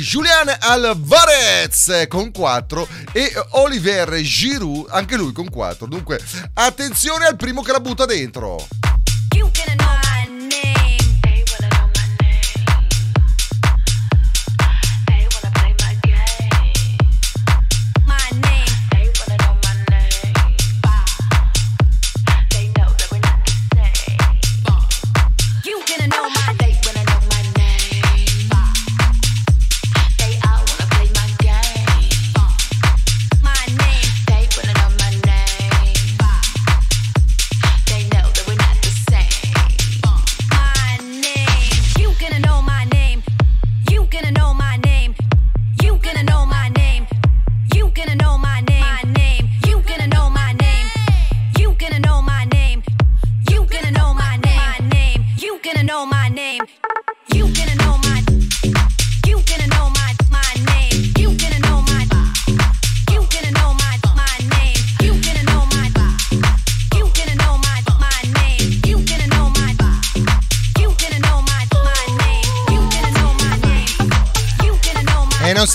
Julian 0.00 0.54
Alvarez 0.58 2.06
con 2.08 2.30
4 2.30 2.88
e 3.12 3.32
Oliver 3.50 4.20
Giroud 4.20 4.86
anche 5.04 5.16
lui 5.16 5.32
con 5.32 5.48
4. 5.48 5.86
Dunque 5.86 6.18
attenzione 6.54 7.26
al 7.26 7.36
primo 7.36 7.62
che 7.62 7.72
la 7.72 7.80
butta 7.80 8.06
dentro. 8.06 8.66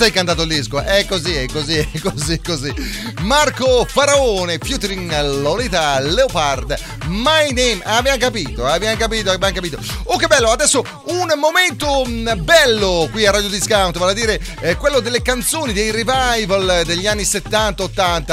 Sei 0.00 0.12
cantato 0.12 0.44
il 0.44 0.48
disco, 0.48 0.80
è 0.80 1.04
così, 1.04 1.34
è 1.34 1.44
così, 1.44 1.76
è 1.76 1.86
così, 2.00 2.40
così. 2.40 2.72
Marco 3.20 3.84
Faraone, 3.84 4.56
featuring 4.56 5.10
Lolita 5.42 6.00
Leopard, 6.00 6.74
My 7.10 7.52
Name. 7.52 7.80
Abbiamo 7.82 8.18
capito, 8.18 8.66
abbiamo 8.66 8.96
capito, 8.96 9.30
abbiamo 9.30 9.54
capito. 9.54 9.78
Oh 10.04 10.16
che 10.16 10.28
bello, 10.28 10.50
adesso 10.50 10.84
un 11.06 11.32
momento 11.36 12.04
mm, 12.06 12.44
bello 12.44 13.08
qui 13.10 13.26
a 13.26 13.32
Radio 13.32 13.48
Discount, 13.48 13.98
vale 13.98 14.12
a 14.12 14.14
dire 14.14 14.40
eh, 14.60 14.76
quello 14.76 15.00
delle 15.00 15.20
canzoni, 15.20 15.72
dei 15.72 15.90
revival 15.90 16.82
degli 16.84 17.06
anni 17.06 17.22
70-80. 17.22 18.32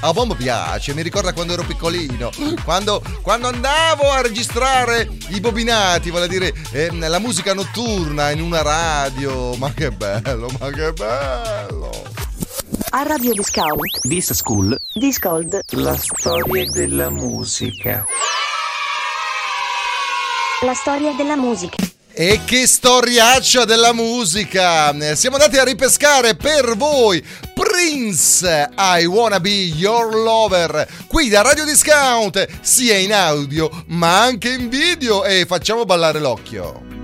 A 0.00 0.12
me 0.12 0.34
piace, 0.36 0.92
mi 0.92 1.02
ricorda 1.02 1.32
quando 1.32 1.52
ero 1.52 1.62
piccolino, 1.62 2.30
quando, 2.64 3.00
quando 3.22 3.48
andavo 3.48 4.10
a 4.10 4.20
registrare 4.20 5.08
i 5.28 5.40
bobinati, 5.40 6.10
vale 6.10 6.24
a 6.24 6.28
dire 6.28 6.52
eh, 6.72 6.90
la 6.92 7.18
musica 7.20 7.54
notturna 7.54 8.30
in 8.30 8.40
una 8.40 8.62
radio. 8.62 9.54
Ma 9.54 9.72
che 9.72 9.90
bello, 9.92 10.50
ma 10.58 10.70
che 10.70 10.92
bello. 10.92 12.25
A 12.98 13.02
Radio 13.02 13.34
Discount. 13.34 14.00
This 14.08 14.32
School. 14.32 14.74
Discold. 14.94 15.60
La 15.72 15.94
storia 15.98 16.64
della 16.70 17.10
musica. 17.10 18.06
La 20.62 20.72
storia 20.72 21.12
della 21.12 21.36
musica. 21.36 21.76
E 22.14 22.40
che 22.46 22.66
storiaccia 22.66 23.66
della 23.66 23.92
musica! 23.92 24.94
Siamo 25.14 25.36
andati 25.36 25.58
a 25.58 25.64
ripescare 25.64 26.36
per 26.36 26.74
voi 26.74 27.22
Prince 27.52 28.70
I 28.78 29.04
Wanna 29.04 29.40
Be 29.40 29.50
Your 29.50 30.14
Lover 30.14 30.88
qui 31.06 31.28
da 31.28 31.42
Radio 31.42 31.66
Discount, 31.66 32.48
sia 32.62 32.96
in 32.96 33.12
audio 33.12 33.68
ma 33.88 34.22
anche 34.22 34.48
in 34.48 34.70
video 34.70 35.22
e 35.22 35.44
facciamo 35.44 35.84
ballare 35.84 36.18
l'occhio. 36.18 36.95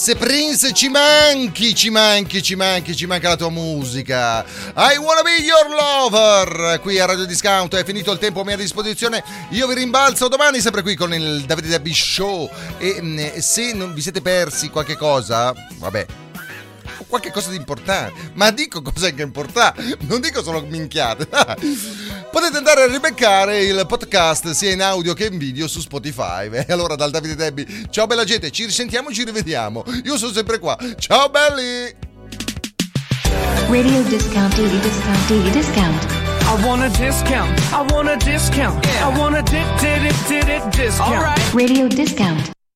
Prince, 0.00 0.16
Prince, 0.16 0.72
ci 0.72 0.88
manchi, 0.88 1.74
ci 1.74 1.90
manchi, 1.90 2.42
ci 2.42 2.56
manchi, 2.56 2.96
ci 2.96 3.04
manca 3.04 3.28
la 3.28 3.36
tua 3.36 3.50
musica. 3.50 4.42
I 4.74 4.96
wanna 4.96 5.20
be 5.20 5.42
your 5.42 5.68
lover. 5.68 6.80
Qui 6.80 6.98
a 6.98 7.04
Radio 7.04 7.26
Discount 7.26 7.74
è 7.76 7.84
finito 7.84 8.10
il 8.10 8.18
tempo 8.18 8.40
a 8.40 8.44
mia 8.44 8.56
disposizione. 8.56 9.22
Io 9.50 9.66
vi 9.66 9.74
rimbalzo 9.74 10.28
domani 10.28 10.60
sempre 10.60 10.80
qui 10.80 10.94
con 10.96 11.12
il 11.12 11.42
Davide 11.44 11.68
Dabby 11.68 11.92
Show. 11.92 12.48
E 12.78 13.02
mh, 13.02 13.40
se 13.40 13.74
non 13.74 13.92
vi 13.92 14.00
siete 14.00 14.22
persi 14.22 14.70
qualche 14.70 14.96
cosa, 14.96 15.52
vabbè. 15.76 16.06
Qualche 17.06 17.30
cosa 17.30 17.50
di 17.50 17.56
importante, 17.56 18.30
ma 18.34 18.50
dico 18.52 18.80
cose 18.80 19.12
che 19.12 19.22
importanti, 19.22 19.96
non 20.06 20.22
dico 20.22 20.42
solo 20.42 20.62
minchiate. 20.62 21.28
Potete 22.40 22.56
andare 22.56 22.84
a 22.84 22.86
ribeccare 22.86 23.64
il 23.64 23.84
podcast 23.86 24.52
sia 24.52 24.72
in 24.72 24.80
audio 24.80 25.12
che 25.12 25.26
in 25.26 25.36
video 25.36 25.68
su 25.68 25.78
Spotify. 25.80 26.48
E 26.66 26.72
allora 26.72 26.94
dal 26.94 27.10
Davide 27.10 27.34
Debbi, 27.34 27.86
ciao 27.90 28.06
bella 28.06 28.24
gente, 28.24 28.50
ci 28.50 28.64
risentiamo, 28.64 29.12
ci 29.12 29.24
rivediamo. 29.24 29.84
Io 30.04 30.16
sono 30.16 30.32
sempre 30.32 30.58
qua. 30.58 30.74
Ciao 30.96 31.28
belli! 31.28 31.94
Radio 33.68 34.02
discount, 34.04 34.54
daily 34.56 34.80
discount, 34.80 35.28
daily 35.28 35.50
discount. 35.50 36.02
I 36.44 36.64
want 36.64 36.82
a 36.82 36.88
discount. 36.88 37.58
I 37.72 37.92
want 37.92 38.08
a 38.08 38.16
discount. 38.16 38.86
I 38.86 39.18
want 39.18 39.36
a 39.36 39.42
dip, 39.42 39.78
dip, 39.78 40.00
dip, 40.26 40.46
dip, 40.46 40.70
discount. 40.70 41.38
Radio 41.52 41.88
discount. 41.88 42.58